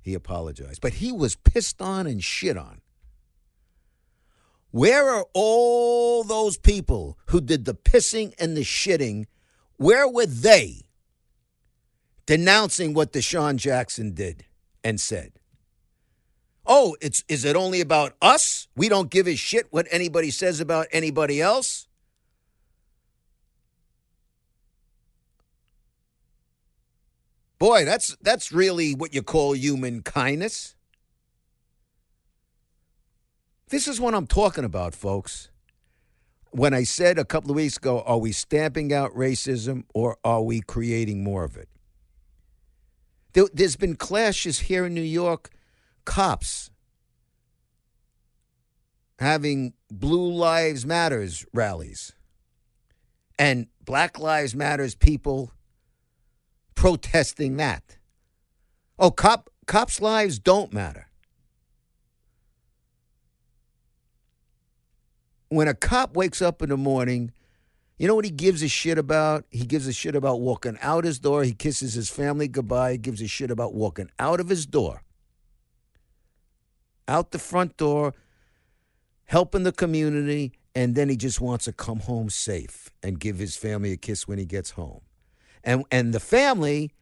he 0.00 0.14
apologized. 0.14 0.80
But 0.80 0.94
he 0.94 1.12
was 1.12 1.36
pissed 1.36 1.82
on 1.82 2.06
and 2.06 2.24
shit 2.24 2.56
on. 2.56 2.80
Where 4.70 5.06
are 5.10 5.26
all 5.34 6.24
those 6.24 6.56
people 6.56 7.18
who 7.26 7.42
did 7.42 7.66
the 7.66 7.74
pissing 7.74 8.32
and 8.38 8.56
the 8.56 8.62
shitting? 8.62 9.26
Where 9.76 10.08
were 10.08 10.24
they 10.24 10.86
denouncing 12.24 12.94
what 12.94 13.12
DeSean 13.12 13.56
Jackson 13.56 14.14
did 14.14 14.46
and 14.82 14.98
said? 14.98 15.32
Oh, 16.64 16.96
it's 17.02 17.22
is 17.28 17.44
it 17.44 17.54
only 17.54 17.82
about 17.82 18.14
us? 18.22 18.66
We 18.74 18.88
don't 18.88 19.10
give 19.10 19.28
a 19.28 19.36
shit 19.36 19.66
what 19.70 19.86
anybody 19.90 20.30
says 20.30 20.58
about 20.58 20.86
anybody 20.90 21.42
else? 21.42 21.85
Boy, 27.58 27.84
that's 27.84 28.16
that's 28.20 28.52
really 28.52 28.94
what 28.94 29.14
you 29.14 29.22
call 29.22 29.54
human 29.54 30.02
kindness. 30.02 30.74
This 33.68 33.88
is 33.88 34.00
what 34.00 34.14
I'm 34.14 34.26
talking 34.26 34.64
about, 34.64 34.94
folks. 34.94 35.50
When 36.50 36.72
I 36.72 36.84
said 36.84 37.18
a 37.18 37.24
couple 37.24 37.50
of 37.50 37.56
weeks 37.56 37.76
ago, 37.76 38.02
are 38.02 38.18
we 38.18 38.32
stamping 38.32 38.92
out 38.92 39.12
racism 39.12 39.84
or 39.94 40.16
are 40.24 40.42
we 40.42 40.60
creating 40.60 41.24
more 41.24 41.44
of 41.44 41.56
it? 41.56 41.68
There, 43.32 43.46
has 43.58 43.76
been 43.76 43.96
clashes 43.96 44.60
here 44.60 44.86
in 44.86 44.94
New 44.94 45.02
York, 45.02 45.50
cops 46.04 46.70
having 49.18 49.74
Blue 49.90 50.32
Lives 50.32 50.86
Matters 50.86 51.44
rallies 51.52 52.12
and 53.38 53.66
Black 53.84 54.18
Lives 54.18 54.54
Matters 54.54 54.94
people 54.94 55.52
protesting 56.76 57.56
that. 57.56 57.96
Oh, 58.98 59.10
cop 59.10 59.50
cops' 59.66 60.00
lives 60.00 60.38
don't 60.38 60.72
matter. 60.72 61.08
When 65.48 65.66
a 65.66 65.74
cop 65.74 66.14
wakes 66.14 66.40
up 66.40 66.62
in 66.62 66.68
the 66.68 66.76
morning, 66.76 67.32
you 67.98 68.06
know 68.06 68.14
what 68.14 68.24
he 68.24 68.30
gives 68.30 68.62
a 68.62 68.68
shit 68.68 68.98
about? 68.98 69.44
He 69.50 69.64
gives 69.64 69.86
a 69.86 69.92
shit 69.92 70.14
about 70.14 70.40
walking 70.40 70.78
out 70.82 71.04
his 71.04 71.18
door. 71.18 71.42
He 71.42 71.52
kisses 71.52 71.94
his 71.94 72.10
family 72.10 72.46
goodbye. 72.46 72.92
He 72.92 72.98
gives 72.98 73.22
a 73.22 73.26
shit 73.26 73.50
about 73.50 73.74
walking 73.74 74.10
out 74.18 74.38
of 74.38 74.48
his 74.48 74.66
door, 74.66 75.02
out 77.08 77.30
the 77.30 77.38
front 77.38 77.76
door, 77.76 78.12
helping 79.24 79.62
the 79.62 79.72
community, 79.72 80.52
and 80.74 80.94
then 80.94 81.08
he 81.08 81.16
just 81.16 81.40
wants 81.40 81.64
to 81.64 81.72
come 81.72 82.00
home 82.00 82.28
safe 82.28 82.90
and 83.02 83.18
give 83.18 83.38
his 83.38 83.56
family 83.56 83.92
a 83.92 83.96
kiss 83.96 84.28
when 84.28 84.38
he 84.38 84.44
gets 84.44 84.72
home. 84.72 85.05
And 85.66 85.84
and 85.90 86.14
the 86.14 86.20
family 86.20 86.92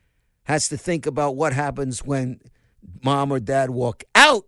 has 0.44 0.68
to 0.68 0.79
think 0.79 1.07
about 1.07 1.37
what 1.37 1.53
happens 1.53 2.03
when 2.03 2.40
mom 3.03 3.31
or 3.31 3.38
dad 3.38 3.70
walk 3.70 4.03
out 4.14 4.46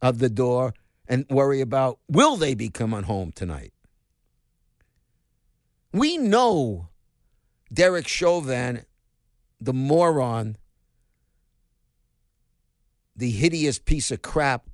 of 0.00 0.20
the 0.20 0.30
door 0.30 0.72
and 1.08 1.26
worry 1.28 1.60
about 1.60 1.98
will 2.08 2.36
they 2.36 2.54
be 2.54 2.68
coming 2.68 3.02
home 3.02 3.32
tonight. 3.32 3.72
We 5.92 6.16
know 6.18 6.88
Derek 7.72 8.06
Chauvin, 8.06 8.84
the 9.60 9.72
moron, 9.72 10.56
the 13.16 13.30
hideous 13.30 13.80
piece 13.80 14.12
of 14.12 14.22
crap 14.22 14.70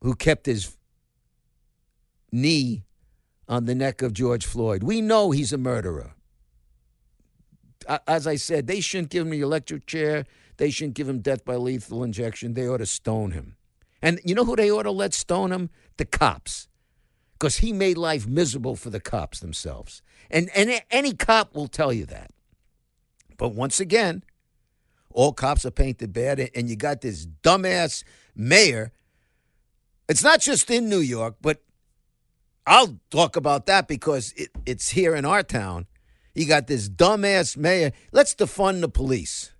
who 0.00 0.14
kept 0.14 0.46
his 0.46 0.76
knee 2.30 2.84
on 3.48 3.66
the 3.66 3.74
neck 3.74 4.02
of 4.02 4.12
George 4.12 4.46
Floyd. 4.46 4.82
We 4.82 5.00
know 5.00 5.30
he's 5.30 5.52
a 5.52 5.58
murderer. 5.58 6.14
As 8.06 8.26
I 8.26 8.36
said, 8.36 8.66
they 8.66 8.80
shouldn't 8.80 9.10
give 9.10 9.26
him 9.26 9.30
the 9.30 9.40
electric 9.40 9.86
chair. 9.86 10.24
They 10.56 10.70
shouldn't 10.70 10.94
give 10.94 11.08
him 11.08 11.20
death 11.20 11.44
by 11.44 11.56
lethal 11.56 12.02
injection. 12.02 12.54
They 12.54 12.66
ought 12.68 12.78
to 12.78 12.86
stone 12.86 13.32
him. 13.32 13.56
And 14.00 14.20
you 14.24 14.34
know 14.34 14.44
who 14.44 14.56
they 14.56 14.70
ought 14.70 14.84
to 14.84 14.90
let 14.90 15.12
stone 15.12 15.52
him? 15.52 15.70
The 15.96 16.04
cops. 16.04 16.68
Because 17.32 17.58
he 17.58 17.72
made 17.72 17.98
life 17.98 18.26
miserable 18.26 18.76
for 18.76 18.90
the 18.90 19.00
cops 19.00 19.40
themselves. 19.40 20.02
And, 20.30 20.50
and 20.54 20.82
any 20.90 21.12
cop 21.12 21.54
will 21.54 21.68
tell 21.68 21.92
you 21.92 22.06
that. 22.06 22.30
But 23.36 23.54
once 23.54 23.80
again, 23.80 24.22
all 25.10 25.32
cops 25.32 25.64
are 25.64 25.70
painted 25.70 26.12
bad, 26.12 26.50
and 26.54 26.68
you 26.68 26.76
got 26.76 27.00
this 27.00 27.26
dumbass 27.42 28.04
mayor. 28.34 28.92
It's 30.08 30.22
not 30.22 30.40
just 30.40 30.70
in 30.70 30.88
New 30.88 30.98
York, 30.98 31.36
but 31.40 31.62
I'll 32.66 32.98
talk 33.10 33.36
about 33.36 33.66
that 33.66 33.88
because 33.88 34.32
it, 34.36 34.50
it's 34.64 34.90
here 34.90 35.14
in 35.14 35.24
our 35.24 35.42
town. 35.42 35.86
You 36.34 36.46
got 36.46 36.66
this 36.66 36.88
dumbass 36.88 37.56
mayor. 37.56 37.92
Let's 38.12 38.34
defund 38.34 38.80
the 38.80 38.88
police. 38.88 39.52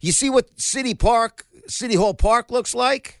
You 0.00 0.12
see 0.12 0.30
what 0.30 0.58
City 0.58 0.94
Park, 0.94 1.46
City 1.66 1.94
Hall 1.94 2.14
Park 2.14 2.50
looks 2.50 2.74
like? 2.74 3.20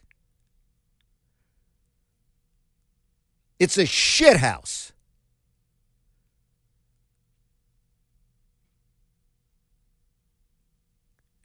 It's 3.58 3.76
a 3.76 3.84
shit 3.84 4.38
house. 4.38 4.92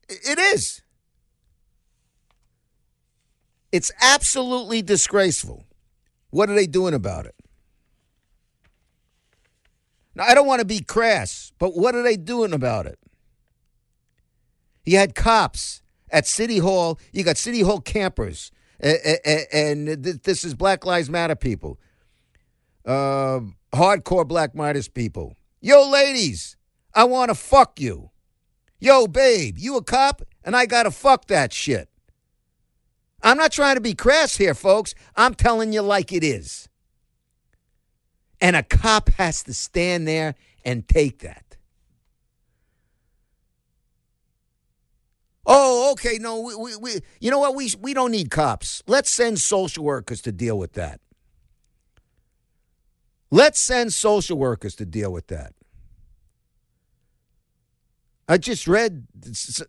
It 0.08 0.40
is. 0.40 0.82
It's 3.72 3.92
absolutely 4.00 4.82
disgraceful. 4.82 5.66
What 6.36 6.50
are 6.50 6.54
they 6.54 6.68
doing 6.68 6.94
about 6.94 7.26
it? 7.26 7.36
Now, 10.16 10.26
I 10.26 10.36
don't 10.36 10.46
want 10.46 10.60
to 10.60 10.66
be 10.66 10.82
crass, 10.82 11.54
but 11.60 11.78
what 11.78 11.96
are 11.96 12.04
they 12.04 12.18
doing 12.18 12.52
about 12.52 12.88
it? 12.88 13.00
You 14.86 14.98
had 14.98 15.16
cops 15.16 15.82
at 16.10 16.28
City 16.28 16.58
Hall. 16.58 17.00
You 17.14 17.24
got 17.24 17.38
City 17.38 17.62
Hall 17.62 17.80
campers, 17.80 18.52
and 18.82 19.88
this 19.88 20.44
is 20.44 20.54
Black 20.56 20.86
Lives 20.86 21.10
Matter 21.10 21.38
people, 21.38 21.80
uh, 22.86 23.40
hardcore 23.74 24.28
Black 24.28 24.54
Midas 24.54 24.90
people. 24.90 25.38
Yo, 25.62 25.90
ladies, 25.90 26.58
I 26.94 27.06
want 27.06 27.30
to 27.30 27.36
fuck 27.36 27.80
you. 27.80 28.12
Yo, 28.82 29.08
babe, 29.08 29.56
you 29.58 29.78
a 29.78 29.82
cop, 29.82 30.22
and 30.44 30.54
I 30.54 30.66
got 30.66 30.84
to 30.84 30.92
fuck 30.92 31.28
that 31.28 31.54
shit. 31.54 31.88
I'm 33.26 33.38
not 33.38 33.52
trying 33.52 33.74
to 33.74 33.82
be 33.82 33.96
crass 33.96 34.38
here, 34.38 34.54
folks. 34.54 34.94
I'm 35.16 35.34
telling 35.34 35.74
you 35.74 35.82
like 35.82 36.14
it 36.14 36.24
is. 36.24 36.70
And 38.40 38.56
a 38.56 38.62
cop 38.62 39.10
has 39.10 39.42
to 39.44 39.54
stand 39.54 40.08
there 40.08 40.36
and 40.64 40.88
take 40.88 41.20
that. 41.20 41.58
Oh, 45.44 45.92
okay. 45.94 46.20
No, 46.20 46.40
we, 46.42 46.56
we, 46.56 46.76
we, 46.76 46.92
you 47.20 47.32
know 47.32 47.40
what? 47.40 47.56
We, 47.56 47.72
we 47.82 47.96
don't 47.96 48.12
need 48.12 48.30
cops. 48.30 48.84
Let's 48.86 49.10
send 49.10 49.40
social 49.40 49.84
workers 49.84 50.22
to 50.22 50.32
deal 50.32 50.60
with 50.60 50.74
that. 50.74 51.02
Let's 53.32 53.60
send 53.60 53.92
social 53.92 54.38
workers 54.38 54.76
to 54.76 54.86
deal 54.86 55.12
with 55.12 55.28
that. 55.28 55.54
I 58.28 58.38
just 58.38 58.68
read 58.68 59.08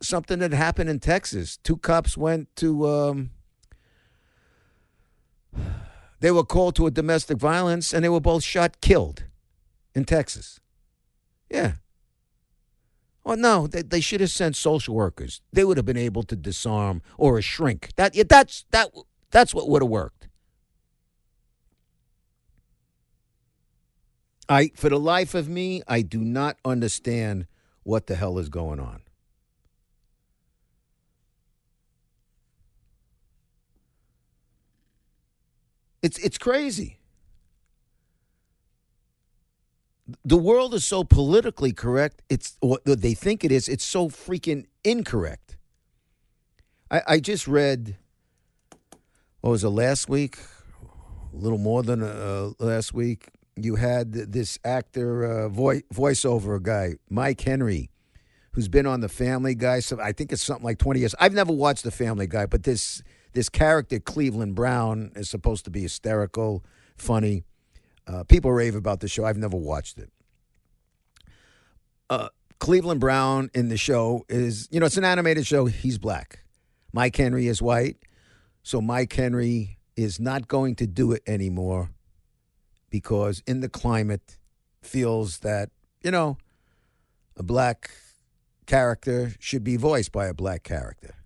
something 0.03 0.41
that 0.41 0.53
happened 0.53 0.91
in 0.91 1.01
Texas. 1.01 1.57
Two 1.57 1.79
cops 1.79 2.19
went 2.19 2.55
to 2.57 2.87
um, 2.87 3.31
they 6.21 6.31
were 6.31 6.45
called 6.45 6.77
to 6.77 6.87
a 6.87 6.91
domestic 6.91 7.39
violence 7.39 7.93
and 7.93 8.05
they 8.05 8.09
were 8.09 8.21
both 8.21 8.43
shot 8.43 8.81
killed 8.81 9.25
in 9.95 10.05
Texas. 10.05 10.61
Yeah. 11.51 11.75
Well, 13.25 13.37
no, 13.37 13.67
they, 13.67 13.83
they 13.83 14.01
should 14.01 14.21
have 14.21 14.31
sent 14.31 14.55
social 14.55 14.95
workers. 14.95 15.41
They 15.53 15.65
would 15.65 15.77
have 15.77 15.87
been 15.87 15.97
able 15.97 16.23
to 16.25 16.37
disarm 16.37 17.03
or 17.19 17.39
a 17.39 17.43
shrink. 17.43 17.91
That 17.97 18.15
that's 18.29 18.65
that 18.71 18.91
that's 19.31 19.53
what 19.53 19.69
would 19.69 19.83
have 19.83 19.91
worked. 19.91 20.29
I 24.49 24.71
for 24.77 24.89
the 24.89 24.99
life 24.99 25.35
of 25.35 25.49
me, 25.49 25.83
I 25.89 26.03
do 26.03 26.21
not 26.21 26.59
understand 26.65 27.47
what 27.83 28.07
the 28.07 28.15
hell 28.15 28.39
is 28.39 28.49
going 28.49 28.79
on. 28.79 29.03
It's 36.07 36.19
it's 36.19 36.39
crazy. 36.39 37.01
The 40.25 40.37
world 40.37 40.73
is 40.73 40.85
so 40.85 41.03
politically 41.03 41.73
correct. 41.73 42.23
It's 42.29 42.57
what 42.61 42.85
they 42.85 43.15
think 43.15 43.43
it 43.43 43.51
is. 43.51 43.69
It's 43.69 43.85
so 43.85 44.09
freaking 44.09 44.67
incorrect. 44.85 45.57
I, 46.93 47.03
I 47.15 47.19
just 47.19 47.49
read. 47.49 47.97
What 49.41 49.51
was 49.51 49.65
it 49.65 49.71
last 49.71 50.09
week? 50.09 50.39
A 51.35 51.37
little 51.37 51.59
more 51.59 51.83
than 51.83 52.05
uh, 52.05 52.53
last 52.61 52.95
week. 52.95 53.31
You 53.57 53.75
had 53.75 54.13
this 54.13 54.61
actor, 54.65 55.25
uh, 55.25 55.49
voice 55.49 55.83
voiceover 55.93 56.63
guy, 56.63 56.87
Mike 57.11 57.41
Henry, 57.41 57.91
who's 58.53 58.69
been 58.69 58.87
on 58.87 59.01
The 59.01 59.09
Family 59.09 59.57
Guy. 59.57 59.81
So 59.81 59.99
I 60.01 60.13
think 60.13 60.31
it's 60.31 60.45
something 60.45 60.65
like 60.65 60.79
twenty 60.79 61.01
years. 61.01 61.17
I've 61.19 61.35
never 61.35 61.53
watched 61.53 61.83
The 61.83 61.91
Family 61.91 62.29
Guy, 62.29 62.47
but 62.47 62.63
this 62.63 63.03
this 63.37 63.51
character 63.51 64.01
Cleveland 64.01 64.55
Brown 64.55 65.13
is 65.15 65.29
supposed 65.29 65.67
to 65.67 65.71
be 65.71 65.83
hysterical, 65.83 66.65
funny. 66.97 67.45
Uh, 68.07 68.25
people 68.25 68.51
rave 68.51 68.75
about 68.75 69.01
the 69.01 69.09
show. 69.09 69.27
I've 69.27 69.37
never 69.37 69.59
watched 69.59 69.99
it. 69.99 70.11
Uh, 72.09 72.31
Cleveland 72.61 72.99
Brown 72.99 73.51
in 73.53 73.69
the 73.69 73.77
show 73.77 74.25
is, 74.31 74.69
you 74.71 74.81
know, 74.81 74.87
it's 74.87 74.97
an 74.97 75.05
animated 75.05 75.47
show. 75.47 75.67
He's 75.67 75.99
black. 75.99 76.45
Mike 76.95 77.15
Henry 77.15 77.47
is 77.47 77.61
white. 77.61 77.99
So 78.63 78.81
Mike 78.81 79.13
Henry 79.13 79.77
is 79.97 80.19
not 80.19 80.49
going 80.49 80.75
to 80.77 80.87
do 80.87 81.13
it 81.13 81.23
anymore 81.27 81.91
because 82.89 83.43
in 83.47 83.61
the 83.61 83.69
climate 83.69 84.39
feels 84.81 85.41
that, 85.41 85.69
you 86.03 86.11
know, 86.11 86.39
a 87.37 87.43
black 87.43 87.91
character 88.65 89.35
should 89.39 89.63
be 89.63 89.77
voiced 89.77 90.11
by 90.11 90.25
a 90.27 90.33
black 90.33 90.63
character. 90.63 91.17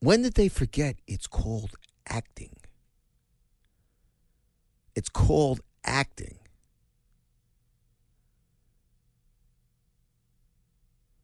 When 0.00 0.22
did 0.22 0.34
they 0.34 0.48
forget 0.48 0.96
it's 1.06 1.26
called 1.26 1.72
acting? 2.08 2.56
It's 4.96 5.08
called 5.08 5.60
acting. 5.84 6.38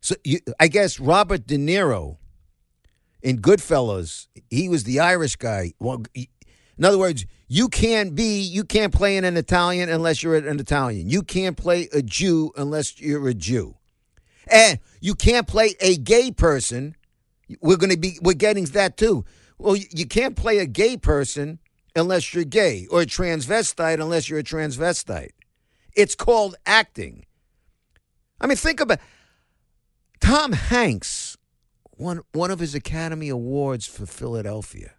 So 0.00 0.14
you, 0.22 0.38
I 0.60 0.68
guess 0.68 1.00
Robert 1.00 1.46
De 1.46 1.56
Niro 1.56 2.18
in 3.22 3.38
Goodfellas, 3.40 4.28
he 4.50 4.68
was 4.68 4.84
the 4.84 5.00
Irish 5.00 5.34
guy. 5.36 5.72
Well, 5.80 6.04
in 6.14 6.84
other 6.84 6.98
words, 6.98 7.26
you 7.48 7.68
can't 7.68 8.14
be, 8.14 8.40
you 8.40 8.62
can't 8.62 8.94
play 8.94 9.16
an 9.16 9.24
Italian 9.36 9.88
unless 9.88 10.22
you're 10.22 10.36
an 10.36 10.60
Italian. 10.60 11.08
You 11.08 11.22
can't 11.22 11.56
play 11.56 11.88
a 11.92 12.02
Jew 12.02 12.52
unless 12.56 13.00
you're 13.00 13.26
a 13.28 13.34
Jew. 13.34 13.76
And 14.46 14.78
you 15.00 15.14
can't 15.14 15.48
play 15.48 15.74
a 15.80 15.96
gay 15.96 16.30
person 16.30 16.94
we're 17.60 17.76
going 17.76 17.90
to 17.90 17.98
be 17.98 18.18
we're 18.22 18.34
getting 18.34 18.64
that 18.66 18.96
too. 18.96 19.24
Well, 19.58 19.76
you 19.76 20.06
can't 20.06 20.36
play 20.36 20.58
a 20.58 20.66
gay 20.66 20.96
person 20.96 21.58
unless 21.94 22.34
you're 22.34 22.44
gay, 22.44 22.86
or 22.90 23.02
a 23.02 23.06
transvestite 23.06 23.94
unless 23.94 24.28
you're 24.28 24.40
a 24.40 24.44
transvestite. 24.44 25.30
It's 25.94 26.14
called 26.14 26.56
acting. 26.66 27.24
I 28.40 28.46
mean, 28.46 28.56
think 28.56 28.80
about 28.80 28.98
Tom 30.20 30.52
Hanks 30.52 31.38
won 31.96 32.20
one 32.32 32.50
of 32.50 32.58
his 32.58 32.74
Academy 32.74 33.30
Awards 33.30 33.86
for 33.86 34.04
Philadelphia. 34.04 34.92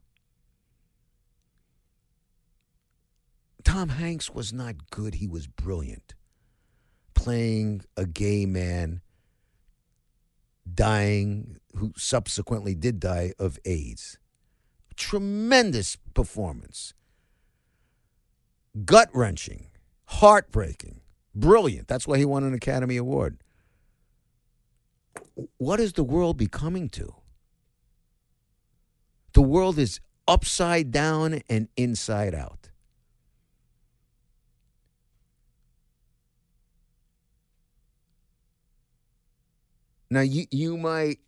Tom 3.63 3.89
Hanks 3.89 4.31
was 4.31 4.53
not 4.53 4.89
good, 4.89 5.15
he 5.15 5.27
was 5.27 5.45
brilliant. 5.45 6.15
Playing 7.13 7.83
a 7.95 8.05
gay 8.05 8.45
man 8.45 9.01
dying, 10.73 11.57
who 11.75 11.93
subsequently 11.95 12.75
did 12.75 12.99
die 12.99 13.33
of 13.39 13.59
AIDS. 13.65 14.17
Tremendous 14.95 15.97
performance. 16.13 16.93
Gut 18.85 19.09
wrenching, 19.13 19.67
heartbreaking, 20.05 21.01
brilliant. 21.33 21.87
That's 21.87 22.07
why 22.07 22.17
he 22.17 22.25
won 22.25 22.43
an 22.43 22.53
Academy 22.53 22.97
Award. 22.97 23.37
What 25.57 25.79
is 25.79 25.93
the 25.93 26.03
world 26.03 26.37
becoming 26.37 26.89
to? 26.89 27.15
The 29.33 29.41
world 29.41 29.77
is 29.77 29.99
upside 30.27 30.91
down 30.91 31.41
and 31.49 31.67
inside 31.77 32.33
out. 32.33 32.69
Now 40.09 40.21
you 40.21 40.45
you 40.51 40.77
might 40.77 41.19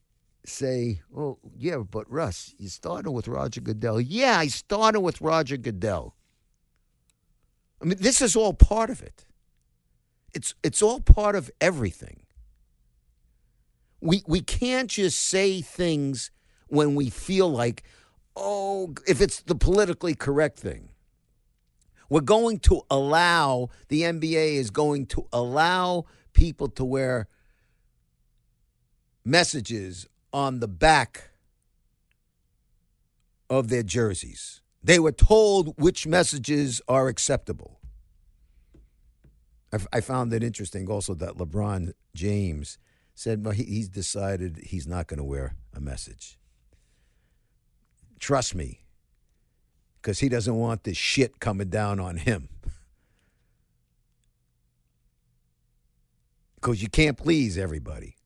say, 0.46 1.02
"Oh, 1.16 1.38
yeah, 1.58 1.78
but 1.78 2.10
Russ, 2.10 2.56
you 2.58 2.70
started 2.70 3.12
with 3.12 3.28
Roger 3.28 3.62
Goodell." 3.62 4.00
Yeah, 4.00 4.38
I 4.38 4.48
started 4.48 5.02
with 5.02 5.22
Roger 5.22 5.58
Goodell. 5.58 6.16
I 7.82 7.86
mean, 7.86 7.98
this 8.00 8.22
is 8.22 8.36
all 8.36 8.54
part 8.54 8.90
of 8.90 9.02
it. 9.02 9.26
It's 10.34 10.56
it's 10.64 10.82
all 10.82 11.02
part 11.02 11.36
of 11.36 11.52
everything. 11.60 12.24
We 14.02 14.24
we 14.28 14.42
can't 14.42 14.90
just 14.90 15.20
say 15.20 15.62
things 15.62 16.32
when 16.68 16.96
we 16.96 17.10
feel 17.10 17.50
like, 17.50 17.84
oh, 18.36 18.94
if 19.08 19.22
it's 19.22 19.42
the 19.42 19.56
politically 19.56 20.16
correct 20.16 20.60
thing. 20.60 20.90
We're 22.10 22.22
going 22.22 22.58
to 22.60 22.82
allow 22.90 23.70
the 23.90 24.02
NBA 24.02 24.56
is 24.56 24.72
going 24.72 25.06
to 25.08 25.28
allow 25.32 26.06
people 26.34 26.68
to 26.70 26.84
wear 26.84 27.28
messages 29.30 30.08
on 30.34 30.60
the 30.60 30.68
back 30.68 31.30
of 33.50 33.70
their 33.70 33.84
jerseys. 33.84 34.62
They 34.84 35.00
were 35.00 35.12
told 35.12 35.80
which 35.80 36.08
messages 36.08 36.82
are 36.88 37.08
acceptable. 37.08 37.80
I, 39.94 40.02
found 40.02 40.34
it 40.34 40.42
interesting 40.42 40.90
also 40.90 41.14
that 41.14 41.38
LeBron 41.38 41.94
James 42.16 42.80
said 43.14 43.46
well, 43.46 43.54
he's 43.54 43.88
decided 43.88 44.58
he's 44.64 44.88
not 44.88 45.06
going 45.06 45.20
to 45.20 45.24
wear 45.24 45.56
a 45.76 45.80
message. 45.80 46.40
Trust 48.18 48.56
me, 48.56 48.82
because 50.02 50.20
he 50.20 50.30
doesn't 50.30 50.56
want 50.56 50.86
this 50.86 50.98
shit 50.98 51.40
coming 51.40 51.70
down 51.70 52.00
on 52.00 52.18
him. 52.18 52.50
Because 56.56 56.82
you 56.82 56.90
can't 56.90 57.18
please 57.18 57.58
everybody. 57.58 58.18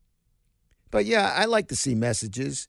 But 0.93 1.06
yeah, 1.06 1.34
I 1.36 1.45
like 1.45 1.69
to 1.69 1.75
see 1.75 1.95
messages. 1.95 2.67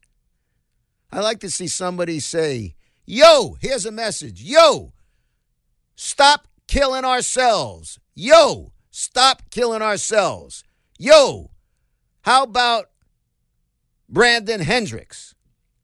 I 1.12 1.20
like 1.20 1.40
to 1.40 1.50
see 1.50 1.68
somebody 1.68 2.20
say, 2.20 2.74
Yo, 3.04 3.58
here's 3.60 3.84
a 3.84 3.92
message. 3.92 4.42
Yo, 4.42 4.94
stop 5.94 6.48
killing 6.66 7.04
ourselves. 7.04 8.00
Yo, 8.14 8.72
stop 8.90 9.42
killing 9.50 9.82
ourselves. 9.82 10.64
Yo, 10.98 11.50
how 12.22 12.44
about 12.44 12.86
Brandon 14.08 14.62
Hendricks? 14.62 15.34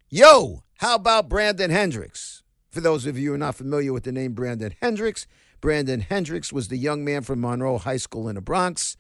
Yo, 0.09 0.63
how 0.79 0.95
about 0.95 1.29
Brandon 1.29 1.71
Hendricks? 1.71 2.43
For 2.71 2.81
those 2.81 3.05
of 3.05 3.19
you 3.19 3.29
who 3.29 3.35
are 3.35 3.39
not 3.39 3.55
familiar 3.55 3.93
with 3.93 4.05
the 4.05 4.13
name 4.13 4.33
Brandon 4.33 4.73
Hendricks, 4.81 5.27
Brandon 5.61 6.01
Hendricks 6.01 6.55
was 6.55 6.69
the 6.69 6.79
young 6.79 7.05
man 7.05 7.21
from 7.21 7.43
Monroe 7.43 7.77
High 7.77 7.99
School 7.99 8.31
in 8.31 8.37
the 8.37 8.41
Bronx. 8.41 8.97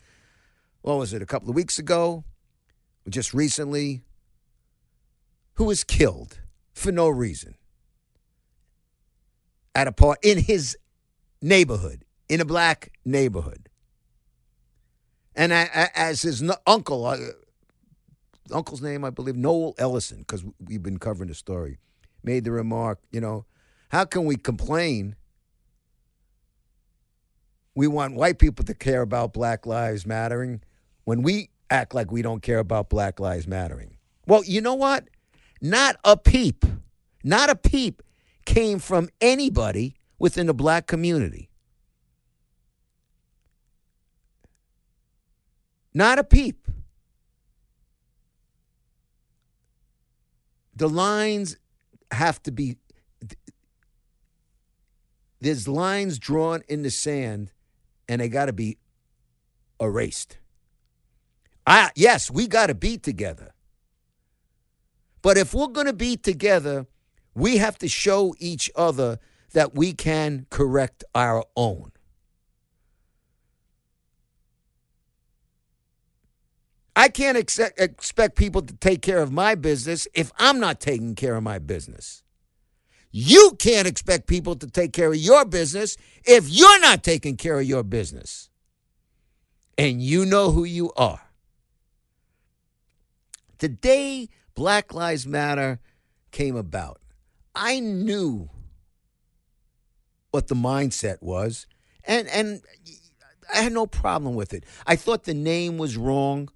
What 0.82 0.98
was 0.98 1.14
it, 1.14 1.22
a 1.22 1.26
couple 1.26 1.48
of 1.48 1.56
weeks 1.56 1.78
ago? 1.78 2.24
Just 3.08 3.34
recently, 3.34 4.02
who 5.54 5.64
was 5.64 5.84
killed 5.84 6.40
for 6.72 6.92
no 6.92 7.08
reason 7.08 7.54
at 9.74 9.86
a 9.86 9.92
part 9.92 10.18
in 10.22 10.38
his 10.38 10.76
neighborhood, 11.42 12.04
in 12.28 12.40
a 12.40 12.44
black 12.44 12.92
neighborhood. 13.04 13.68
And 15.34 15.52
as 15.52 16.22
his 16.22 16.42
uncle, 16.66 17.06
uh, 17.06 17.16
uncle's 18.52 18.82
name, 18.82 19.04
I 19.04 19.10
believe, 19.10 19.36
Noel 19.36 19.74
Ellison, 19.78 20.18
because 20.18 20.44
we've 20.64 20.82
been 20.82 20.98
covering 20.98 21.28
the 21.28 21.34
story, 21.34 21.78
made 22.22 22.44
the 22.44 22.52
remark, 22.52 22.98
you 23.10 23.20
know, 23.20 23.46
how 23.90 24.04
can 24.04 24.24
we 24.24 24.36
complain? 24.36 25.16
We 27.74 27.86
want 27.86 28.14
white 28.14 28.38
people 28.38 28.64
to 28.64 28.74
care 28.74 29.02
about 29.02 29.32
Black 29.32 29.66
Lives 29.66 30.04
Mattering 30.04 30.62
when 31.04 31.22
we 31.22 31.50
act 31.70 31.94
like 31.94 32.10
we 32.10 32.22
don't 32.22 32.42
care 32.42 32.58
about 32.58 32.90
Black 32.90 33.20
Lives 33.20 33.46
Mattering. 33.46 33.96
Well, 34.26 34.44
you 34.44 34.60
know 34.60 34.74
what? 34.74 35.08
Not 35.60 35.96
a 36.04 36.16
peep, 36.16 36.64
not 37.24 37.50
a 37.50 37.56
peep 37.56 38.02
came 38.44 38.78
from 38.78 39.08
anybody 39.20 39.94
within 40.18 40.46
the 40.46 40.54
black 40.54 40.86
community. 40.86 41.50
Not 45.92 46.18
a 46.18 46.24
peep. 46.24 46.68
The 50.74 50.88
lines 50.88 51.56
have 52.12 52.42
to 52.44 52.52
be 52.52 52.76
there's 55.40 55.66
lines 55.66 56.18
drawn 56.18 56.62
in 56.68 56.82
the 56.82 56.90
sand 56.90 57.50
and 58.08 58.20
they 58.20 58.28
got 58.28 58.46
to 58.46 58.52
be 58.52 58.78
erased. 59.80 60.38
I, 61.66 61.90
yes, 61.94 62.30
we 62.30 62.46
got 62.48 62.66
to 62.68 62.74
be 62.74 62.98
together. 62.98 63.52
But 65.22 65.36
if 65.36 65.54
we're 65.54 65.68
going 65.68 65.86
to 65.86 65.92
be 65.92 66.16
together, 66.16 66.86
we 67.34 67.58
have 67.58 67.78
to 67.78 67.88
show 67.88 68.34
each 68.38 68.70
other 68.74 69.18
that 69.52 69.74
we 69.74 69.92
can 69.92 70.46
correct 70.50 71.04
our 71.14 71.44
own. 71.56 71.92
I 76.96 77.08
can't 77.08 77.38
ex- 77.38 77.58
expect 77.58 78.36
people 78.36 78.62
to 78.62 78.74
take 78.74 79.00
care 79.02 79.18
of 79.18 79.32
my 79.32 79.54
business 79.54 80.06
if 80.14 80.32
I'm 80.38 80.60
not 80.60 80.80
taking 80.80 81.14
care 81.14 81.36
of 81.36 81.42
my 81.42 81.58
business. 81.58 82.22
You 83.12 83.56
can't 83.58 83.88
expect 83.88 84.26
people 84.26 84.54
to 84.56 84.68
take 84.70 84.92
care 84.92 85.08
of 85.12 85.16
your 85.16 85.44
business 85.44 85.96
if 86.24 86.48
you're 86.48 86.80
not 86.80 87.02
taking 87.02 87.36
care 87.36 87.58
of 87.58 87.66
your 87.66 87.82
business. 87.82 88.50
And 89.78 90.02
you 90.02 90.26
know 90.26 90.52
who 90.52 90.64
you 90.64 90.92
are. 90.96 91.29
The 93.60 93.68
day 93.68 94.28
Black 94.54 94.92
Lives 94.92 95.26
Matter 95.26 95.80
came 96.32 96.56
about, 96.56 97.00
I 97.54 97.80
knew 97.80 98.50
what 100.30 100.48
the 100.48 100.54
mindset 100.54 101.22
was, 101.22 101.66
and, 102.04 102.26
and 102.28 102.62
I 103.54 103.58
had 103.58 103.72
no 103.72 103.86
problem 103.86 104.34
with 104.34 104.52
it. 104.52 104.64
I 104.86 104.96
thought 104.96 105.24
the 105.24 105.34
name 105.34 105.78
was 105.78 105.96
wrong 105.96 106.48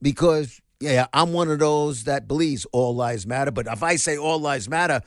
because 0.00 0.60
yeah, 0.80 1.06
I'm 1.12 1.32
one 1.32 1.50
of 1.50 1.58
those 1.58 2.04
that 2.04 2.28
believes 2.28 2.66
all 2.72 2.94
lives 2.94 3.26
matter. 3.26 3.50
But 3.50 3.66
if 3.66 3.82
I 3.82 3.96
say 3.96 4.18
all 4.18 4.38
lives 4.38 4.68
matter, 4.68 5.00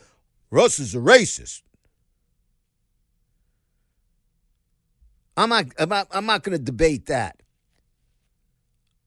Russ 0.49 0.79
is 0.79 0.95
a 0.95 0.99
racist. 0.99 1.61
I'm 5.37 5.49
not. 5.49 5.65
I'm 5.77 5.89
not, 5.89 6.07
I'm 6.11 6.25
not 6.25 6.43
going 6.43 6.57
to 6.57 6.63
debate 6.63 7.05
that. 7.05 7.41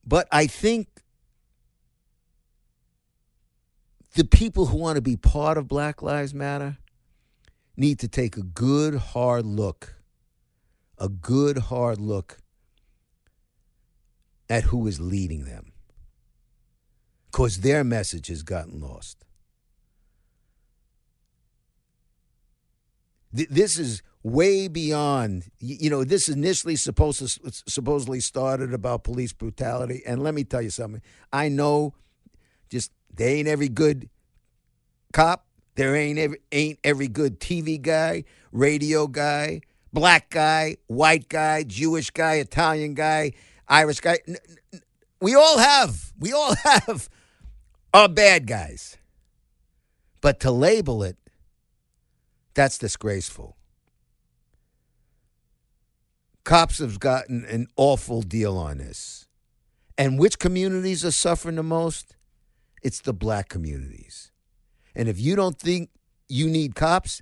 But 0.05 0.27
I 0.31 0.47
think 0.47 0.87
the 4.15 4.23
people 4.23 4.67
who 4.67 4.77
want 4.77 4.95
to 4.95 5.01
be 5.01 5.15
part 5.15 5.57
of 5.57 5.67
Black 5.67 6.01
Lives 6.01 6.33
Matter 6.33 6.77
need 7.75 7.99
to 7.99 8.07
take 8.07 8.37
a 8.37 8.43
good 8.43 8.95
hard 8.95 9.45
look, 9.45 9.95
a 10.97 11.09
good 11.09 11.57
hard 11.57 11.99
look 11.99 12.37
at 14.49 14.65
who 14.65 14.85
is 14.87 14.99
leading 14.99 15.45
them 15.45 15.71
because 17.31 17.61
their 17.61 17.83
message 17.83 18.27
has 18.27 18.43
gotten 18.43 18.79
lost. 18.79 19.25
This 23.31 23.79
is 23.79 24.03
way 24.21 24.67
beyond. 24.67 25.49
You 25.57 25.89
know, 25.89 26.03
this 26.03 26.29
initially 26.29 26.75
supposed 26.75 27.17
to 27.17 27.51
supposedly 27.65 28.19
started 28.19 28.75
about 28.75 29.03
police 29.03 29.33
brutality, 29.33 30.03
and 30.05 30.21
let 30.21 30.35
me 30.35 30.43
tell 30.43 30.61
you 30.61 30.69
something. 30.69 31.01
I 31.31 31.49
know, 31.49 31.95
just 32.69 32.91
they 33.15 33.35
ain't 33.35 33.47
every 33.47 33.69
good 33.69 34.09
cop. 35.13 35.45
There 35.75 35.95
ain't 35.95 36.19
every, 36.19 36.39
ain't 36.51 36.79
every 36.83 37.07
good 37.07 37.39
TV 37.39 37.81
guy, 37.81 38.25
radio 38.51 39.07
guy, 39.07 39.61
black 39.91 40.29
guy, 40.29 40.77
white 40.87 41.29
guy, 41.29 41.63
Jewish 41.63 42.11
guy, 42.11 42.35
Italian 42.35 42.93
guy, 42.93 43.33
Irish 43.67 43.99
guy. 43.99 44.19
We 45.19 45.35
all 45.35 45.57
have. 45.57 46.13
We 46.19 46.31
all 46.33 46.53
have 46.63 47.09
are 47.93 48.09
bad 48.09 48.47
guys. 48.47 48.97
But 50.21 50.39
to 50.41 50.51
label 50.51 51.03
it, 51.03 51.17
that's 52.53 52.77
disgraceful. 52.77 53.57
Cops 56.43 56.79
have 56.79 56.99
gotten 56.99 57.45
an 57.45 57.67
awful 57.77 58.21
deal 58.21 58.57
on 58.57 58.79
this. 58.79 59.27
And 59.97 60.19
which 60.19 60.39
communities 60.39 61.05
are 61.05 61.11
suffering 61.11 61.55
the 61.55 61.63
most? 61.63 62.15
It's 62.83 63.01
the 63.01 63.13
black 63.13 63.49
communities. 63.49 64.31
And 64.93 65.07
if 65.07 65.19
you 65.19 65.35
don't 65.35 65.57
think 65.57 65.89
you 66.27 66.47
need 66.47 66.75
cops, 66.75 67.21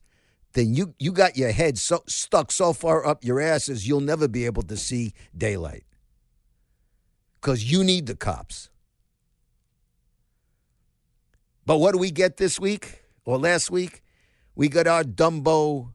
then 0.53 0.73
you, 0.73 0.95
you 0.99 1.11
got 1.11 1.37
your 1.37 1.51
head 1.51 1.77
so, 1.77 2.03
stuck 2.07 2.51
so 2.51 2.73
far 2.73 3.05
up 3.05 3.23
your 3.23 3.39
asses, 3.39 3.87
you'll 3.87 4.01
never 4.01 4.27
be 4.27 4.45
able 4.45 4.63
to 4.63 4.75
see 4.75 5.13
daylight. 5.37 5.85
Because 7.39 7.71
you 7.71 7.83
need 7.83 8.07
the 8.07 8.15
cops. 8.15 8.69
But 11.65 11.77
what 11.77 11.93
do 11.93 11.99
we 11.99 12.11
get 12.11 12.37
this 12.37 12.59
week 12.59 13.03
or 13.23 13.37
last 13.37 13.71
week? 13.71 14.01
We 14.55 14.67
got 14.67 14.87
our 14.87 15.03
Dumbo 15.03 15.93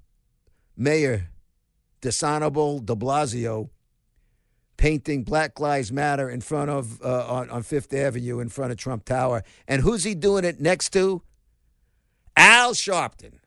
mayor, 0.76 1.28
dishonorable 2.00 2.80
de 2.80 2.94
Blasio, 2.94 3.70
painting 4.76 5.22
Black 5.22 5.58
Lives 5.58 5.90
Matter 5.92 6.28
in 6.28 6.40
front 6.40 6.70
of 6.70 7.00
uh, 7.02 7.26
on, 7.26 7.50
on 7.50 7.62
Fifth 7.62 7.92
Avenue 7.92 8.40
in 8.40 8.48
front 8.48 8.72
of 8.72 8.78
Trump 8.78 9.04
Tower. 9.04 9.42
And 9.66 9.82
who's 9.82 10.04
he 10.04 10.14
doing 10.14 10.44
it 10.44 10.60
next 10.60 10.90
to? 10.90 11.22
Al 12.36 12.72
Sharpton. 12.72 13.38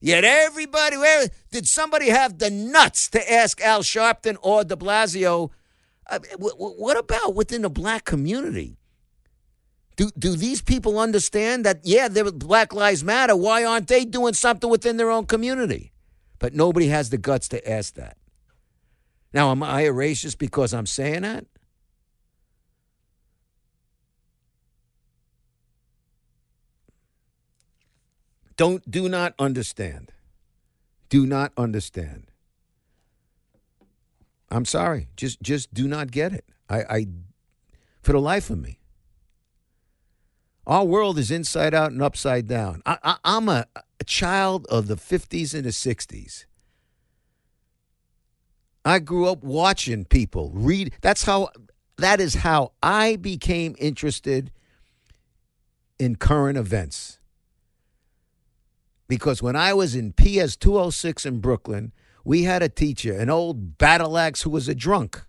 Yet 0.00 0.22
everybody, 0.24 0.98
where 0.98 1.28
did 1.50 1.66
somebody 1.66 2.10
have 2.10 2.38
the 2.38 2.50
nuts 2.50 3.08
to 3.10 3.32
ask 3.32 3.60
Al 3.62 3.82
Sharpton 3.82 4.36
or 4.42 4.62
De 4.62 4.76
Blasio? 4.76 5.50
Uh, 6.06 6.18
what 6.38 6.98
about 6.98 7.34
within 7.34 7.62
the 7.62 7.70
black 7.70 8.04
community? 8.04 8.76
Do 9.96 10.10
do 10.18 10.36
these 10.36 10.60
people 10.60 10.98
understand 10.98 11.64
that? 11.64 11.80
Yeah, 11.84 12.08
Black 12.08 12.74
Lives 12.74 13.04
Matter. 13.04 13.36
Why 13.36 13.64
aren't 13.64 13.88
they 13.88 14.04
doing 14.04 14.34
something 14.34 14.68
within 14.68 14.96
their 14.96 15.10
own 15.10 15.26
community? 15.26 15.92
But 16.38 16.52
nobody 16.52 16.88
has 16.88 17.10
the 17.10 17.16
guts 17.16 17.48
to 17.48 17.70
ask 17.70 17.94
that. 17.94 18.18
Now, 19.34 19.50
am 19.50 19.64
I 19.64 19.82
a 19.82 19.92
racist 19.92 20.38
because 20.38 20.72
I'm 20.72 20.86
saying 20.86 21.22
that? 21.22 21.44
Don't 28.56 28.88
do 28.88 29.08
not 29.08 29.34
understand. 29.36 30.12
Do 31.08 31.26
not 31.26 31.52
understand. 31.56 32.30
I'm 34.52 34.64
sorry. 34.64 35.08
Just 35.16 35.42
just 35.42 35.74
do 35.74 35.88
not 35.88 36.12
get 36.12 36.32
it. 36.32 36.44
I, 36.68 36.82
I 36.82 37.06
for 38.02 38.12
the 38.12 38.20
life 38.20 38.50
of 38.50 38.60
me. 38.60 38.78
Our 40.64 40.84
world 40.84 41.18
is 41.18 41.32
inside 41.32 41.74
out 41.74 41.90
and 41.90 42.00
upside 42.00 42.46
down. 42.46 42.82
I, 42.86 43.16
am 43.24 43.48
a, 43.48 43.66
a 43.74 44.04
child 44.04 44.66
of 44.70 44.86
the 44.86 44.94
50s 44.94 45.52
and 45.52 45.64
the 45.64 45.70
60s. 45.70 46.46
I 48.84 48.98
grew 48.98 49.26
up 49.26 49.42
watching 49.42 50.04
people 50.04 50.50
read. 50.54 50.92
That's 51.00 51.24
how. 51.24 51.50
That 51.98 52.20
is 52.20 52.34
how 52.34 52.72
I 52.82 53.14
became 53.14 53.76
interested 53.78 54.50
in 55.96 56.16
current 56.16 56.58
events 56.58 57.20
because 59.08 59.42
when 59.42 59.56
I 59.56 59.74
was 59.74 59.94
in 59.94 60.12
PS 60.12 60.56
206 60.56 61.26
in 61.26 61.40
Brooklyn, 61.40 61.92
we 62.24 62.44
had 62.44 62.62
a 62.62 62.68
teacher, 62.68 63.12
an 63.12 63.30
old 63.30 63.78
battle 63.78 64.16
axe 64.16 64.42
who 64.42 64.50
was 64.50 64.68
a 64.68 64.74
drunk. 64.74 65.22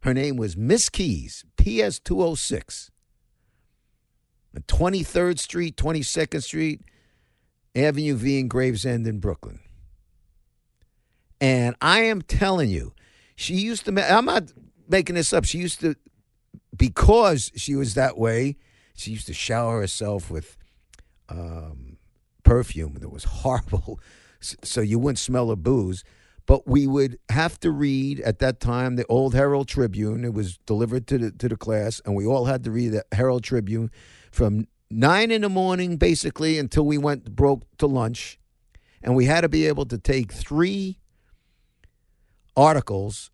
Her 0.00 0.14
name 0.14 0.36
was 0.36 0.56
Miss 0.56 0.88
Keys, 0.88 1.44
PS 1.56 1.98
206. 1.98 2.90
23rd 4.56 5.38
Street, 5.38 5.76
22nd 5.76 6.42
Street, 6.42 6.82
Avenue 7.74 8.14
V 8.14 8.38
in 8.38 8.48
Gravesend 8.48 9.06
in 9.06 9.18
Brooklyn. 9.18 9.60
And 11.42 11.74
I 11.80 12.02
am 12.02 12.22
telling 12.22 12.70
you, 12.70 12.94
she 13.34 13.54
used 13.54 13.86
to, 13.86 14.14
I'm 14.14 14.26
not 14.26 14.52
making 14.88 15.16
this 15.16 15.32
up. 15.32 15.44
She 15.44 15.58
used 15.58 15.80
to, 15.80 15.96
because 16.76 17.50
she 17.56 17.74
was 17.74 17.94
that 17.94 18.16
way, 18.16 18.56
she 18.94 19.10
used 19.10 19.26
to 19.26 19.34
shower 19.34 19.80
herself 19.80 20.30
with 20.30 20.56
um, 21.28 21.98
perfume 22.44 22.94
that 23.00 23.08
was 23.08 23.24
horrible, 23.42 23.98
so 24.40 24.80
you 24.80 25.00
wouldn't 25.00 25.18
smell 25.18 25.50
a 25.50 25.56
booze. 25.56 26.04
But 26.46 26.68
we 26.68 26.86
would 26.86 27.18
have 27.28 27.58
to 27.60 27.72
read 27.72 28.20
at 28.20 28.38
that 28.38 28.60
time 28.60 28.94
the 28.94 29.06
old 29.06 29.34
Herald 29.34 29.66
Tribune. 29.66 30.24
It 30.24 30.34
was 30.34 30.58
delivered 30.58 31.08
to 31.08 31.18
the 31.18 31.30
to 31.32 31.48
the 31.48 31.56
class, 31.56 32.00
and 32.04 32.14
we 32.14 32.24
all 32.24 32.44
had 32.44 32.62
to 32.64 32.70
read 32.70 32.92
the 32.92 33.04
Herald 33.12 33.42
Tribune 33.42 33.90
from 34.30 34.68
nine 34.90 35.32
in 35.32 35.42
the 35.42 35.48
morning, 35.48 35.96
basically, 35.96 36.58
until 36.58 36.84
we 36.84 36.98
went 36.98 37.34
broke 37.34 37.62
to 37.78 37.86
lunch, 37.86 38.38
and 39.02 39.16
we 39.16 39.26
had 39.26 39.42
to 39.42 39.48
be 39.48 39.66
able 39.66 39.86
to 39.86 39.98
take 39.98 40.32
three 40.32 40.98
articles, 42.56 43.30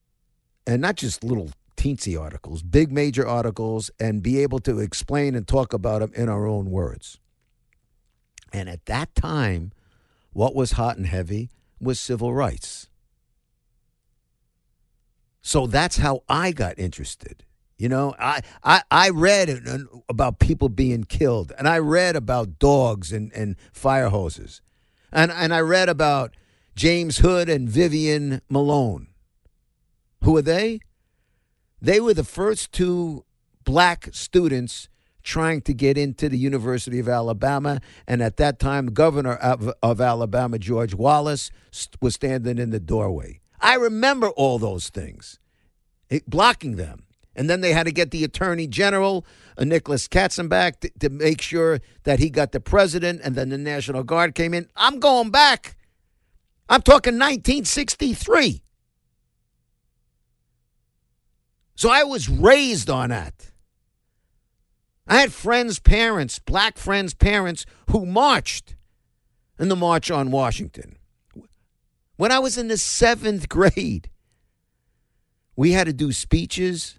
and 0.66 0.82
not 0.82 0.96
just 0.96 1.24
little 1.24 1.50
teensy 1.76 2.20
articles, 2.20 2.62
big 2.62 2.90
major 2.92 3.26
articles, 3.26 3.90
and 4.00 4.22
be 4.22 4.42
able 4.42 4.58
to 4.60 4.80
explain 4.80 5.34
and 5.34 5.46
talk 5.46 5.72
about 5.72 6.00
them 6.00 6.12
in 6.14 6.28
our 6.28 6.46
own 6.46 6.70
words. 6.70 7.18
And 8.52 8.68
at 8.68 8.86
that 8.86 9.14
time, 9.14 9.72
what 10.32 10.54
was 10.54 10.72
hot 10.72 10.96
and 10.96 11.06
heavy 11.06 11.50
was 11.80 12.00
civil 12.00 12.34
rights. 12.34 12.88
So 15.40 15.66
that's 15.66 15.98
how 15.98 16.22
I 16.28 16.52
got 16.52 16.78
interested. 16.78 17.44
You 17.76 17.88
know, 17.88 18.14
I, 18.18 18.40
I, 18.64 18.82
I 18.90 19.10
read 19.10 19.48
about 20.08 20.40
people 20.40 20.68
being 20.68 21.04
killed, 21.04 21.52
and 21.56 21.68
I 21.68 21.78
read 21.78 22.16
about 22.16 22.58
dogs 22.58 23.12
and, 23.12 23.32
and 23.32 23.56
fire 23.72 24.08
hoses. 24.08 24.60
And, 25.12 25.30
and 25.30 25.54
I 25.54 25.60
read 25.60 25.88
about 25.88 26.34
James 26.78 27.18
Hood 27.18 27.48
and 27.48 27.68
Vivian 27.68 28.40
Malone. 28.48 29.08
Who 30.22 30.36
are 30.36 30.42
they? 30.42 30.78
They 31.82 31.98
were 31.98 32.14
the 32.14 32.22
first 32.22 32.70
two 32.70 33.24
black 33.64 34.10
students 34.12 34.88
trying 35.24 35.60
to 35.62 35.74
get 35.74 35.98
into 35.98 36.28
the 36.28 36.38
University 36.38 37.00
of 37.00 37.08
Alabama. 37.08 37.80
And 38.06 38.22
at 38.22 38.36
that 38.36 38.60
time, 38.60 38.92
governor 38.92 39.34
of, 39.34 39.72
of 39.82 40.00
Alabama, 40.00 40.56
George 40.56 40.94
Wallace, 40.94 41.50
was 42.00 42.14
standing 42.14 42.58
in 42.58 42.70
the 42.70 42.78
doorway. 42.78 43.40
I 43.60 43.74
remember 43.74 44.28
all 44.28 44.60
those 44.60 44.88
things, 44.88 45.40
blocking 46.28 46.76
them. 46.76 47.02
And 47.34 47.50
then 47.50 47.60
they 47.60 47.72
had 47.72 47.86
to 47.86 47.92
get 47.92 48.12
the 48.12 48.22
attorney 48.22 48.68
general, 48.68 49.26
uh, 49.56 49.64
Nicholas 49.64 50.06
Katzenbach, 50.06 50.96
to 51.00 51.08
make 51.08 51.42
sure 51.42 51.80
that 52.04 52.20
he 52.20 52.30
got 52.30 52.52
the 52.52 52.60
president. 52.60 53.20
And 53.24 53.34
then 53.34 53.48
the 53.48 53.58
National 53.58 54.04
Guard 54.04 54.36
came 54.36 54.54
in. 54.54 54.68
I'm 54.76 55.00
going 55.00 55.30
back. 55.30 55.74
I'm 56.68 56.82
talking 56.82 57.14
1963. 57.14 58.62
So 61.76 61.90
I 61.90 62.02
was 62.02 62.28
raised 62.28 62.90
on 62.90 63.10
that. 63.10 63.52
I 65.06 65.20
had 65.20 65.32
friends' 65.32 65.78
parents, 65.78 66.38
black 66.38 66.76
friends' 66.76 67.14
parents, 67.14 67.64
who 67.90 68.04
marched 68.04 68.76
in 69.58 69.68
the 69.68 69.76
March 69.76 70.10
on 70.10 70.30
Washington. 70.30 70.98
When 72.16 72.30
I 72.30 72.40
was 72.40 72.58
in 72.58 72.68
the 72.68 72.76
seventh 72.76 73.48
grade, 73.48 74.10
we 75.56 75.72
had 75.72 75.86
to 75.86 75.92
do 75.92 76.12
speeches, 76.12 76.98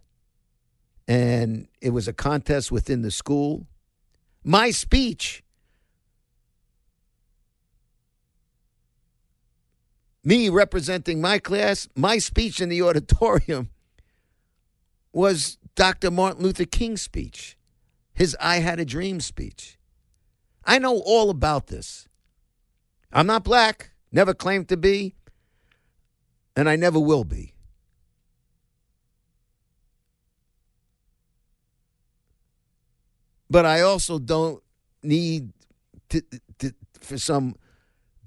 and 1.07 1.67
it 1.81 1.91
was 1.91 2.07
a 2.07 2.13
contest 2.13 2.71
within 2.71 3.01
the 3.03 3.11
school. 3.11 3.67
My 4.43 4.71
speech, 4.71 5.43
me 10.23 10.49
representing 10.49 11.21
my 11.21 11.39
class, 11.39 11.87
my 11.95 12.17
speech 12.17 12.59
in 12.59 12.69
the 12.69 12.81
auditorium 12.83 13.69
was 15.11 15.57
Dr. 15.75 16.11
Martin 16.11 16.43
Luther 16.43 16.65
King's 16.65 17.01
speech 17.01 17.57
his 18.19 18.35
I 18.41 18.57
Had 18.57 18.81
a 18.81 18.85
Dream 18.85 19.21
speech. 19.21 19.79
I 20.65 20.77
know 20.77 21.01
all 21.05 21.29
about 21.29 21.67
this. 21.67 22.09
I'm 23.13 23.25
not 23.25 23.45
black, 23.45 23.91
never 24.11 24.33
claimed 24.33 24.67
to 24.67 24.77
be, 24.77 25.15
and 26.53 26.67
I 26.67 26.75
never 26.75 26.99
will 26.99 27.23
be. 27.23 27.53
But 33.49 33.65
I 33.65 33.79
also 33.81 34.19
don't 34.19 34.61
need 35.01 35.53
to, 36.09 36.21
to, 36.59 36.73
for 36.99 37.17
some 37.17 37.55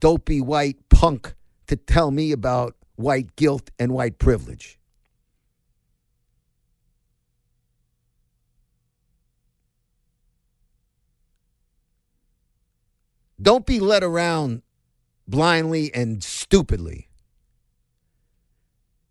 dopey 0.01 0.41
white 0.41 0.89
punk 0.89 1.35
to 1.67 1.77
tell 1.77 2.11
me 2.11 2.33
about 2.33 2.77
white 2.97 3.37
guilt 3.37 3.71
and 3.79 3.93
white 3.93 4.19
privilege. 4.19 4.79
Don't 13.41 13.67
be 13.67 13.81
led 13.81 14.05
around 14.05 14.63
blindly 15.27 15.93
and 15.93 16.23
stupidly. 16.23 17.09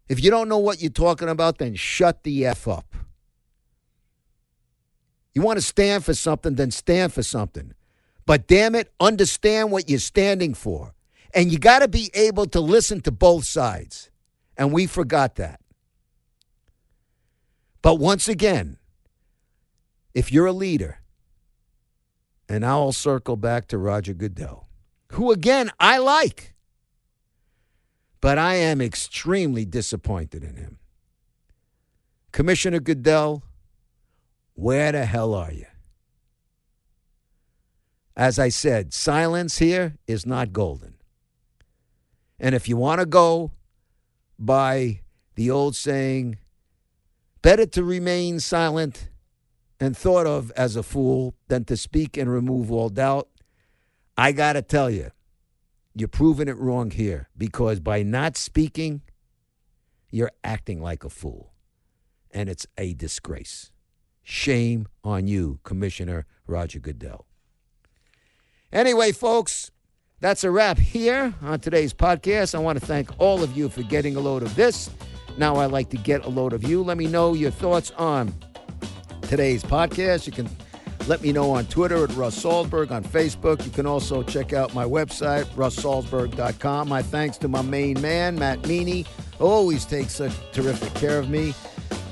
If 0.08 0.24
you 0.24 0.32
don't 0.32 0.48
know 0.48 0.58
what 0.58 0.82
you're 0.82 0.92
talking 0.92 1.30
about, 1.30 1.58
then 1.58 1.76
shut 1.76 2.24
the 2.24 2.46
F 2.46 2.68
up. 2.68 2.96
You 5.34 5.42
want 5.42 5.58
to 5.58 5.62
stand 5.62 6.04
for 6.04 6.14
something, 6.14 6.56
then 6.56 6.72
stand 6.72 7.14
for 7.14 7.24
something. 7.24 7.74
But 8.26 8.48
damn 8.48 8.76
it, 8.76 8.92
understand 9.00 9.72
what 9.72 9.90
you're 9.90 10.00
standing 10.00 10.54
for. 10.54 10.94
And 11.34 11.52
you 11.52 11.60
got 11.60 11.80
to 11.80 11.88
be 11.88 12.12
able 12.14 12.46
to 12.48 12.60
listen 12.60 13.02
to 13.02 13.12
both 13.12 13.46
sides. 13.46 14.10
And 14.58 14.72
we 14.72 14.86
forgot 14.86 15.36
that. 15.36 15.60
But 17.82 17.96
once 17.96 18.28
again, 18.28 18.78
if 20.14 20.32
you're 20.32 20.46
a 20.46 20.52
leader, 20.52 21.00
and 22.48 22.66
I'll 22.66 22.92
circle 22.92 23.38
back 23.38 23.68
to 23.68 23.78
Roger 23.78 24.14
Goodell, 24.14 24.68
who 25.14 25.32
again 25.32 25.72
I 25.80 25.98
like, 25.98 26.54
but 28.20 28.38
I 28.38 28.56
am 28.56 28.82
extremely 28.82 29.66
disappointed 29.66 30.44
in 30.44 30.58
him. 30.58 30.78
Commissioner 32.32 32.80
Goodell, 32.80 33.44
where 34.54 34.92
the 34.92 35.06
hell 35.06 35.34
are 35.34 35.52
you? 35.52 35.66
As 38.16 38.38
I 38.38 38.50
said, 38.50 38.94
silence 38.94 39.58
here 39.58 39.96
is 40.06 40.26
not 40.26 40.54
golden. 40.54 40.96
And 42.42 42.56
if 42.56 42.68
you 42.68 42.76
want 42.76 43.00
to 43.00 43.06
go 43.06 43.52
by 44.38 45.02
The 45.36 45.50
old 45.50 45.76
saying, 45.76 46.40
better 47.42 47.66
to 47.68 47.84
remain 47.84 48.40
silent 48.40 49.10
and 49.80 49.96
thought 49.96 50.28
of 50.28 50.52
as 50.52 50.76
a 50.76 50.84
fool 50.84 51.36
than 51.48 51.64
to 51.66 51.78
speak 51.78 52.18
and 52.18 52.30
remove 52.30 52.72
all 52.72 52.90
doubt. 52.90 53.30
I 54.18 54.32
got 54.34 54.54
to 54.54 54.62
tell 54.62 54.90
you, 54.90 55.12
you're 55.96 56.08
proving 56.08 56.48
it 56.48 56.58
wrong 56.58 56.92
here 56.92 57.30
because 57.38 57.80
by 57.80 58.04
not 58.04 58.36
speaking, 58.36 59.02
you're 60.10 60.32
acting 60.44 60.82
like 60.82 61.04
a 61.04 61.10
fool. 61.10 61.54
And 62.32 62.50
it's 62.50 62.68
a 62.78 62.94
disgrace. 62.94 63.72
Shame 64.24 64.88
on 65.04 65.28
you, 65.28 65.60
Commissioner 65.64 66.26
Roger 66.46 66.80
Goodell. 66.80 67.26
Anyway, 68.72 69.12
folks, 69.12 69.72
that's 70.22 70.44
a 70.44 70.52
wrap 70.52 70.78
here 70.78 71.34
on 71.42 71.60
today's 71.60 71.94
podcast. 71.94 72.56
I 72.56 72.60
want 72.60 72.80
to 72.80 72.86
thank 72.86 73.10
all 73.20 73.44
of 73.44 73.58
you 73.58 73.68
for 73.68 73.82
getting 73.82 74.16
a 74.16 74.20
load 74.20 74.44
of 74.44 74.56
this. 74.56 74.90
Now 75.38 75.56
I'd 75.58 75.72
like 75.72 75.90
to 75.90 75.98
get 75.98 76.26
a 76.26 76.30
load 76.30 76.54
of 76.54 76.64
you. 76.64 76.84
Let 76.84 76.98
me 76.98 77.08
know 77.08 77.34
your 77.34 77.52
thoughts 77.52 77.92
on 77.98 78.34
today's 79.24 79.64
podcast. 79.64 80.28
You 80.28 80.32
can 80.32 80.48
let 81.08 81.24
me 81.24 81.32
know 81.32 81.50
on 81.50 81.66
Twitter 81.66 82.04
at 82.04 82.14
Russ 82.16 82.42
Salzberg, 82.42 82.92
on 82.92 83.04
Facebook. 83.04 83.66
You 83.66 83.72
can 83.72 83.88
also 83.88 84.22
check 84.22 84.54
out 84.54 84.76
my 84.76 84.86
website, 84.86 85.46
russsalzberg.com. 85.56 86.88
My 86.88 87.02
thanks 87.02 87.38
to 87.40 87.48
my 87.48 87.64
main 87.64 88.00
man, 88.00 88.38
Matt 88.38 88.68
Meany, 88.68 89.08
always 89.40 89.86
takes 89.86 90.14
such 90.14 90.34
terrific 90.52 90.94
care 90.94 91.18
of 91.18 91.30
me. 91.30 91.56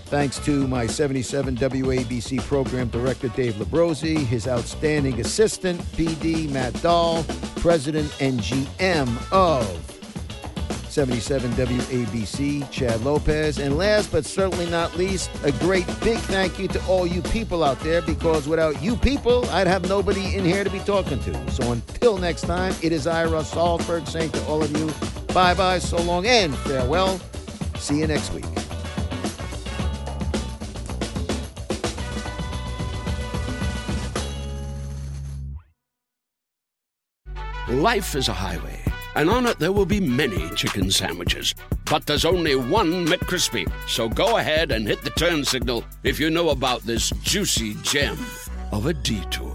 Thanks 0.09 0.39
to 0.39 0.67
my 0.67 0.87
77 0.87 1.55
WABC 1.57 2.41
program 2.41 2.87
director, 2.87 3.27
Dave 3.27 3.53
Labrosi, 3.53 4.17
his 4.17 4.47
outstanding 4.47 5.21
assistant, 5.21 5.79
PD 5.93 6.49
Matt 6.49 6.73
Dahl, 6.81 7.23
president 7.57 8.11
and 8.19 8.39
GM 8.39 9.07
of 9.31 9.67
77 10.89 11.51
WABC, 11.51 12.71
Chad 12.71 12.99
Lopez. 13.01 13.59
And 13.59 13.77
last 13.77 14.11
but 14.11 14.25
certainly 14.25 14.65
not 14.71 14.97
least, 14.97 15.29
a 15.43 15.51
great 15.51 15.85
big 16.01 16.17
thank 16.17 16.57
you 16.57 16.67
to 16.69 16.83
all 16.87 17.05
you 17.05 17.21
people 17.21 17.63
out 17.63 17.79
there 17.81 18.01
because 18.01 18.47
without 18.47 18.81
you 18.81 18.95
people, 18.95 19.47
I'd 19.51 19.67
have 19.67 19.87
nobody 19.87 20.35
in 20.35 20.43
here 20.43 20.63
to 20.63 20.71
be 20.71 20.79
talking 20.79 21.19
to. 21.19 21.51
So 21.51 21.71
until 21.71 22.17
next 22.17 22.41
time, 22.41 22.73
it 22.81 22.91
is 22.91 23.05
Ira 23.05 23.41
Salzberg, 23.41 24.07
saying 24.07 24.31
to 24.31 24.43
all 24.45 24.63
of 24.63 24.75
you, 24.75 24.91
bye 25.35 25.53
bye, 25.53 25.77
so 25.77 26.01
long, 26.01 26.25
and 26.25 26.55
farewell. 26.57 27.19
See 27.75 27.99
you 27.99 28.07
next 28.07 28.33
week. 28.33 28.58
Life 37.69 38.15
is 38.15 38.29
a 38.29 38.33
highway, 38.33 38.79
and 39.13 39.29
on 39.29 39.45
it 39.45 39.59
there 39.59 39.71
will 39.71 39.85
be 39.85 39.99
many 39.99 40.49
chicken 40.55 40.89
sandwiches. 40.89 41.53
But 41.85 42.07
there's 42.07 42.25
only 42.25 42.55
one 42.55 43.05
McCrispy. 43.05 43.71
So 43.87 44.09
go 44.09 44.37
ahead 44.37 44.71
and 44.71 44.87
hit 44.87 45.03
the 45.03 45.11
turn 45.11 45.45
signal 45.45 45.83
if 46.01 46.19
you 46.19 46.31
know 46.31 46.49
about 46.49 46.81
this 46.81 47.11
juicy 47.21 47.75
gem 47.83 48.17
of 48.71 48.87
a 48.87 48.93
detour. 48.93 49.53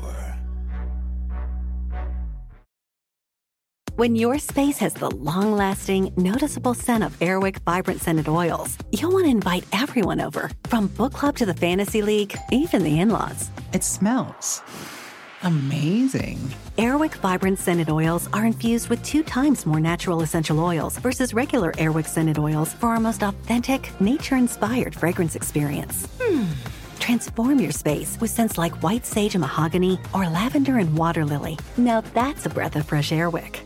When 3.96 4.14
your 4.14 4.38
space 4.38 4.78
has 4.78 4.94
the 4.94 5.10
long 5.10 5.56
lasting, 5.56 6.12
noticeable 6.16 6.74
scent 6.74 7.02
of 7.02 7.20
Air 7.20 7.40
Wick 7.40 7.58
Vibrant 7.64 8.00
Scented 8.00 8.28
Oils, 8.28 8.78
you'll 8.92 9.10
want 9.10 9.24
to 9.24 9.30
invite 9.30 9.64
everyone 9.72 10.20
over, 10.20 10.52
from 10.66 10.86
book 10.86 11.14
club 11.14 11.36
to 11.38 11.46
the 11.46 11.54
fantasy 11.54 12.00
league, 12.00 12.36
even 12.52 12.84
the 12.84 13.00
in 13.00 13.10
laws. 13.10 13.50
It 13.72 13.82
smells 13.82 14.62
amazing. 15.44 16.38
Air 16.76 16.98
Wick 16.98 17.14
Vibrant 17.14 17.58
Scented 17.58 17.88
Oils 17.88 18.28
are 18.32 18.44
infused 18.44 18.88
with 18.88 19.02
two 19.04 19.22
times 19.22 19.64
more 19.64 19.80
natural 19.80 20.22
essential 20.22 20.58
oils 20.58 20.98
versus 20.98 21.32
regular 21.32 21.72
Air 21.78 21.92
Wick 21.92 22.06
Scented 22.06 22.38
Oils 22.38 22.72
for 22.72 22.88
our 22.88 23.00
most 23.00 23.22
authentic, 23.22 23.88
nature 24.00 24.36
inspired 24.36 24.94
fragrance 24.94 25.36
experience. 25.36 26.08
Hmm. 26.20 26.44
Transform 26.98 27.60
your 27.60 27.72
space 27.72 28.18
with 28.20 28.30
scents 28.30 28.58
like 28.58 28.82
white 28.82 29.06
sage 29.06 29.34
and 29.34 29.42
mahogany 29.42 29.98
or 30.12 30.28
lavender 30.28 30.78
and 30.78 30.96
water 30.96 31.24
lily. 31.24 31.58
Now 31.76 32.00
that's 32.00 32.46
a 32.46 32.50
breath 32.50 32.76
of 32.76 32.86
fresh 32.86 33.12
Air 33.12 33.30
Wick. 33.30 33.62